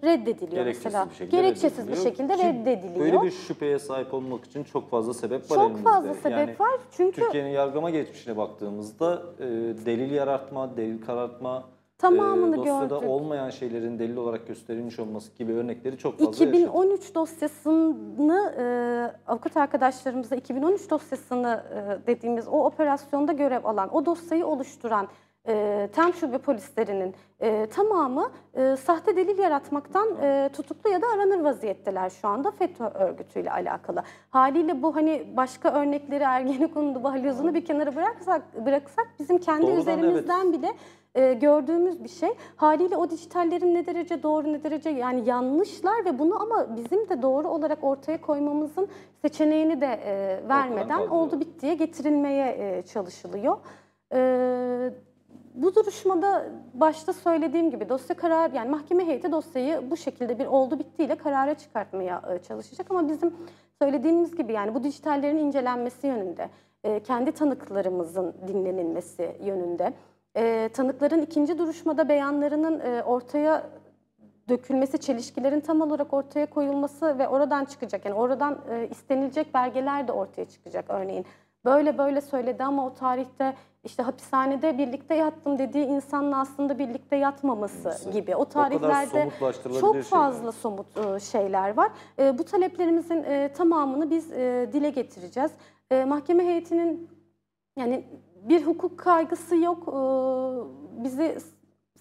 reddediliyor 0.05 0.51
Gerekçesiz 0.65 0.85
mesela. 0.85 1.11
bir 1.11 1.15
şekilde 1.15 1.37
Gerekçesiz 1.37 1.89
bir 1.89 1.97
şekilde 1.97 2.37
Ki 2.37 2.43
reddediliyor. 2.43 3.01
Böyle 3.01 3.23
bir 3.23 3.31
şüpheye 3.31 3.79
sahip 3.79 4.15
olmak 4.15 4.45
için 4.45 4.65
çok 4.65 4.91
fazla 4.91 5.15
sebep 5.15 5.51
var 5.51 5.57
Çok 5.57 5.65
elimizde. 5.67 5.85
fazla 5.91 6.15
sebep 6.15 6.39
Yani 6.39 6.55
var 6.59 6.81
çünkü 6.91 7.21
Türkiye'nin 7.23 7.51
yargılama 7.51 7.91
geçmişine 7.91 8.37
baktığımızda 8.37 9.23
e, 9.39 9.45
delil 9.87 10.11
yaratma, 10.11 10.77
delil 10.77 11.03
karartma, 11.03 11.65
Tamamını 11.99 12.55
e, 12.55 12.59
dosyada 12.59 12.87
gördük. 12.87 13.09
olmayan 13.09 13.51
şeylerin 13.51 13.99
delil 13.99 14.17
olarak 14.17 14.47
gösterilmiş 14.47 14.99
olması 14.99 15.33
gibi 15.39 15.53
örnekleri 15.53 15.99
çok 15.99 16.19
fazla 16.19 16.45
yaşadık. 16.45 16.61
2013 16.61 17.15
dosyasını 17.15 18.55
e, 18.59 19.31
avukat 19.31 19.57
arkadaşlarımıza 19.57 20.37
2013 20.37 20.91
dosyasını 20.91 21.63
e, 21.75 22.07
dediğimiz 22.07 22.49
o 22.49 22.65
operasyonda 22.65 23.33
görev 23.33 23.65
alan, 23.65 23.95
o 23.95 24.07
dosyayı 24.07 24.47
oluşturan 24.47 25.09
e, 25.49 25.89
tem 25.93 26.15
şube 26.15 26.39
polislerinin 26.39 27.15
e, 27.41 27.67
tamamı 27.67 28.31
e, 28.55 28.77
sahte 28.77 29.17
delil 29.17 29.39
yaratmaktan 29.39 30.09
e, 30.23 30.51
tutuklu 30.53 30.91
ya 30.91 31.03
da 31.03 31.07
aranır 31.07 31.41
vaziyetteler 31.41 32.11
şu 32.11 32.29
anda 32.29 32.51
FETÖ 32.51 32.85
örgütüyle 32.85 33.51
alakalı. 33.51 34.03
Haliyle 34.31 34.83
bu 34.83 34.97
hani 34.97 35.33
başka 35.37 35.73
örnekleri 35.81 36.25
Ergenekon'un 36.25 37.05
balyozunu 37.05 37.55
bir 37.55 37.65
kenara 37.65 37.97
bıraksak, 37.97 38.67
bıraksak 38.67 39.09
bizim 39.19 39.39
kendi 39.39 39.63
Doğrudan 39.63 39.81
üzerimizden 39.81 40.53
bile 40.53 40.75
e, 41.17 41.33
gördüğümüz 41.33 42.05
bir 42.05 42.09
şey. 42.09 42.31
Haliyle 42.57 42.97
o 42.97 43.11
dijitallerin 43.11 43.75
ne 43.75 43.87
derece 43.87 44.23
doğru 44.23 44.53
ne 44.53 44.65
derece 44.65 44.91
yani 44.91 45.29
yanlışlar 45.29 46.05
ve 46.05 46.19
bunu 46.19 46.43
ama 46.43 46.77
bizim 46.77 47.09
de 47.09 47.23
doğru 47.23 47.49
olarak 47.49 47.85
ortaya 47.85 48.21
koymamızın 48.21 48.89
seçeneğini 49.23 49.81
de 49.81 49.87
e, 49.87 50.49
vermeden 50.49 51.07
oldu 51.09 51.41
bittiye 51.41 51.75
getirilmeye 51.75 52.57
e, 52.59 52.83
çalışılıyor. 52.83 53.57
E, 54.15 54.91
bu 55.55 55.75
duruşmada 55.75 56.47
başta 56.75 57.13
söylediğim 57.13 57.71
gibi 57.71 57.89
dosya 57.89 58.17
karar 58.17 58.51
yani 58.51 58.71
mahkeme 58.71 59.07
heyeti 59.07 59.33
dosyayı 59.33 59.91
bu 59.91 59.97
şekilde 59.97 60.39
bir 60.39 60.47
oldu 60.47 60.79
bittiyle 60.79 61.15
karara 61.15 61.55
çıkartmaya 61.55 62.23
e, 62.35 62.39
çalışacak 62.43 62.91
ama 62.91 63.09
bizim 63.09 63.35
söylediğimiz 63.83 64.37
gibi 64.37 64.53
yani 64.53 64.75
bu 64.75 64.85
dijitallerin 64.85 65.37
incelenmesi 65.37 66.07
yönünde, 66.07 66.51
e, 66.85 67.03
kendi 67.03 67.33
tanıklarımızın 67.33 68.35
dinlenilmesi 68.49 69.37
yönünde, 69.45 69.93
e, 70.37 70.69
tanıkların 70.73 71.23
ikinci 71.23 71.59
duruşmada 71.59 72.09
beyanlarının 72.09 72.81
e, 72.81 73.03
ortaya 73.03 73.67
dökülmesi, 74.49 74.99
çelişkilerin 74.99 75.61
tam 75.61 75.81
olarak 75.81 76.13
ortaya 76.15 76.47
koyulması 76.47 77.19
ve 77.19 77.29
oradan 77.29 77.65
çıkacak 77.65 78.05
yani 78.05 78.15
oradan 78.15 78.59
e, 78.71 78.89
istenilecek 78.91 79.55
belgeler 79.55 80.09
de 80.09 80.13
ortaya 80.13 80.45
çıkacak 80.45 80.85
örneğin. 80.89 81.27
Böyle 81.65 81.99
böyle 81.99 82.21
söyledi 82.21 82.65
ama 82.65 82.87
o 82.87 82.95
tarihte 82.95 83.55
işte 83.85 84.03
hapishanede 84.03 84.79
birlikte 84.79 85.15
yattım 85.15 85.59
dediği 85.59 85.85
insanla 85.85 86.41
aslında 86.41 86.79
birlikte 86.79 87.17
yatmaması 87.17 87.89
Mesela. 87.89 88.13
gibi. 88.13 88.37
O 88.37 88.41
O 88.41 88.45
tarihlerde 88.45 89.21
somutlaştırılabilir 89.21 89.81
çok 89.81 89.93
şeyler. 89.93 90.09
fazla 90.09 90.53
somut 90.53 90.87
e, 90.97 91.21
şeyler 91.21 91.77
var. 91.77 91.91
E, 92.19 92.39
bu 92.39 92.45
taleplerimizin 92.45 93.25
e, 93.25 93.53
tamamını 93.53 94.11
biz 94.11 94.33
e, 94.33 94.69
dile 94.73 94.91
getireceğiz. 94.91 95.51
E, 95.91 96.05
mahkeme 96.05 96.45
heyetinin 96.45 97.09
yani 97.77 98.05
bir 98.43 98.67
hukuk 98.67 98.99
kaygısı 98.99 99.57
yok. 99.57 99.89
E, 99.89 99.99
bizi 101.05 101.39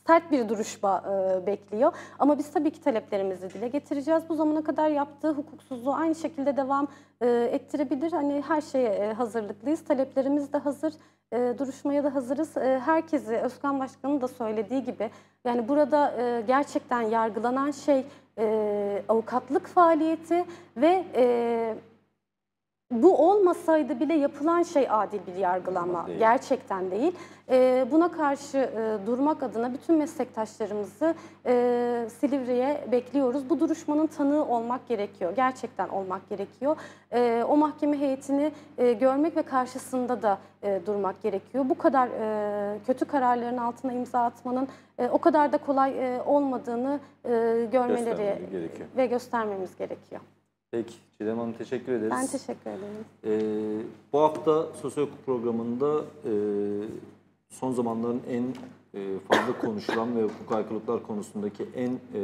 sert 0.07 0.31
bir 0.31 0.49
duruşma 0.49 1.03
e, 1.07 1.45
bekliyor. 1.45 1.91
Ama 2.19 2.37
biz 2.37 2.51
tabii 2.51 2.71
ki 2.71 2.81
taleplerimizi 2.81 3.49
dile 3.49 3.67
getireceğiz. 3.67 4.23
Bu 4.29 4.35
zamana 4.35 4.63
kadar 4.63 4.89
yaptığı 4.89 5.31
hukuksuzluğu 5.31 5.93
aynı 5.93 6.15
şekilde 6.15 6.57
devam 6.57 6.87
e, 7.21 7.49
ettirebilir. 7.51 8.11
Hani 8.11 8.43
her 8.47 8.61
şeye 8.61 8.89
e, 8.89 9.13
hazırlıklıyız. 9.13 9.83
Taleplerimiz 9.83 10.53
de 10.53 10.57
hazır. 10.57 10.93
Duruşmaya 11.57 12.03
da 12.03 12.15
hazırız. 12.15 12.55
Herkesi 12.55 13.37
Özkan 13.37 13.79
Başkan'ın 13.79 14.21
da 14.21 14.27
söylediği 14.27 14.83
gibi 14.83 15.09
yani 15.45 15.67
burada 15.67 16.13
gerçekten 16.47 17.01
yargılanan 17.01 17.71
şey 17.71 18.05
avukatlık 19.09 19.67
faaliyeti 19.67 20.45
ve 20.77 21.03
bu 22.91 23.29
olmasaydı 23.29 23.99
bile 23.99 24.13
yapılan 24.13 24.63
şey 24.63 24.87
adil 24.89 25.19
bir 25.27 25.35
yargılama 25.35 26.07
Değil. 26.07 26.19
gerçekten 26.19 26.91
değil. 26.91 27.15
Ee, 27.49 27.85
buna 27.91 28.11
karşı 28.11 28.57
e, 28.57 29.07
durmak 29.07 29.43
adına 29.43 29.73
bütün 29.73 29.95
meslektaşlarımızı 29.95 31.15
e, 31.45 32.07
Silivri'ye 32.19 32.87
bekliyoruz. 32.91 33.49
Bu 33.49 33.59
duruşmanın 33.59 34.07
tanığı 34.07 34.45
olmak 34.45 34.87
gerekiyor. 34.87 35.33
Gerçekten 35.35 35.89
olmak 35.89 36.29
gerekiyor. 36.29 36.77
Ee, 37.11 37.43
o 37.49 37.57
mahkeme 37.57 37.99
heyetini 37.99 38.51
e, 38.77 38.93
görmek 38.93 39.37
ve 39.37 39.41
karşısında 39.41 40.21
da 40.21 40.37
e, 40.63 40.81
durmak 40.85 41.21
gerekiyor. 41.21 41.65
Bu 41.69 41.77
kadar 41.77 42.07
e, 42.07 42.79
kötü 42.87 43.05
kararların 43.05 43.57
altına 43.57 43.93
imza 43.93 44.23
atmanın 44.23 44.67
e, 44.99 45.07
o 45.07 45.17
kadar 45.17 45.51
da 45.51 45.57
kolay 45.57 46.15
e, 46.15 46.21
olmadığını 46.21 46.99
e, 47.25 47.29
görmeleri 47.71 48.41
ve 48.97 49.05
göstermemiz 49.05 49.77
gerekiyor. 49.77 50.21
Peki 50.71 50.93
Çiğdem 51.17 51.37
Hanım 51.37 51.53
teşekkür 51.53 51.91
ederiz. 51.91 52.11
Ben 52.11 52.27
teşekkür 52.27 52.69
ederim. 52.69 53.05
Ee, 53.23 53.81
bu 54.13 54.19
hafta 54.19 54.73
Sosyo 54.81 55.05
Hukuk 55.05 55.25
programında 55.25 56.05
e, 56.25 56.31
son 57.49 57.71
zamanların 57.71 58.21
en 58.29 58.43
e, 58.99 59.19
fazla 59.19 59.59
konuşulan 59.61 60.15
ve 60.15 60.23
hukuk 60.23 60.51
aykırılıklar 60.51 61.03
konusundaki 61.03 61.65
en 61.75 61.91
e, 62.13 62.21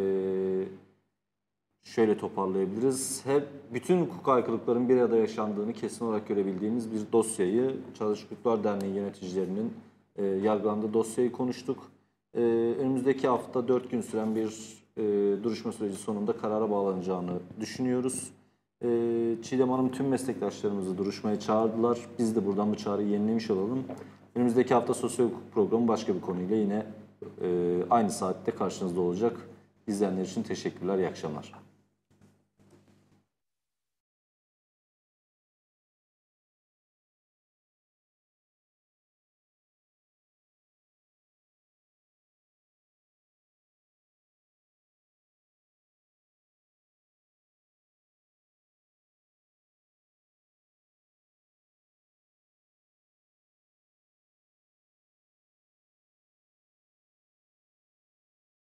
şöyle 1.83 2.17
toparlayabiliriz. 2.17 3.25
Hep 3.25 3.47
bütün 3.73 4.01
hukuk 4.01 4.27
aykırılıkların 4.27 4.89
bir 4.89 4.97
arada 4.97 5.17
yaşandığını 5.17 5.73
kesin 5.73 6.05
olarak 6.05 6.27
görebildiğimiz 6.27 6.91
bir 6.91 7.01
dosyayı 7.11 7.75
Çalışma 7.97 8.31
Hukuklar 8.31 8.63
Derneği 8.63 8.95
yöneticilerinin 8.95 9.73
e, 10.15 10.25
yargılandığı 10.25 10.93
dosyayı 10.93 11.31
konuştuk. 11.31 11.91
E, 12.33 12.41
önümüzdeki 12.79 13.27
hafta 13.27 13.67
4 13.67 13.91
gün 13.91 14.01
süren 14.01 14.35
bir 14.35 14.80
e, 14.97 15.03
duruşma 15.43 15.71
süreci 15.71 15.95
sonunda 15.95 16.37
karara 16.37 16.71
bağlanacağını 16.71 17.31
düşünüyoruz. 17.59 18.31
E, 18.83 18.87
Çiğdem 19.43 19.69
Hanım 19.69 19.91
tüm 19.91 20.07
meslektaşlarımızı 20.07 20.97
duruşmaya 20.97 21.39
çağırdılar. 21.39 21.99
Biz 22.19 22.35
de 22.35 22.45
buradan 22.45 22.71
bu 22.71 22.77
çağrıyı 22.77 23.09
yenilemiş 23.09 23.51
olalım. 23.51 23.83
Önümüzdeki 24.35 24.73
hafta 24.73 24.93
sosyal 24.93 25.25
hukuk 25.25 25.53
programı 25.53 25.87
başka 25.87 26.15
bir 26.15 26.21
konuyla 26.21 26.55
yine 26.55 26.85
e, 27.41 27.77
aynı 27.89 28.11
saatte 28.11 28.51
karşınızda 28.51 29.01
olacak. 29.01 29.37
İzleyenler 29.87 30.25
için 30.25 30.43
teşekkürler, 30.43 30.97
iyi 30.97 31.07
akşamlar. 31.07 31.60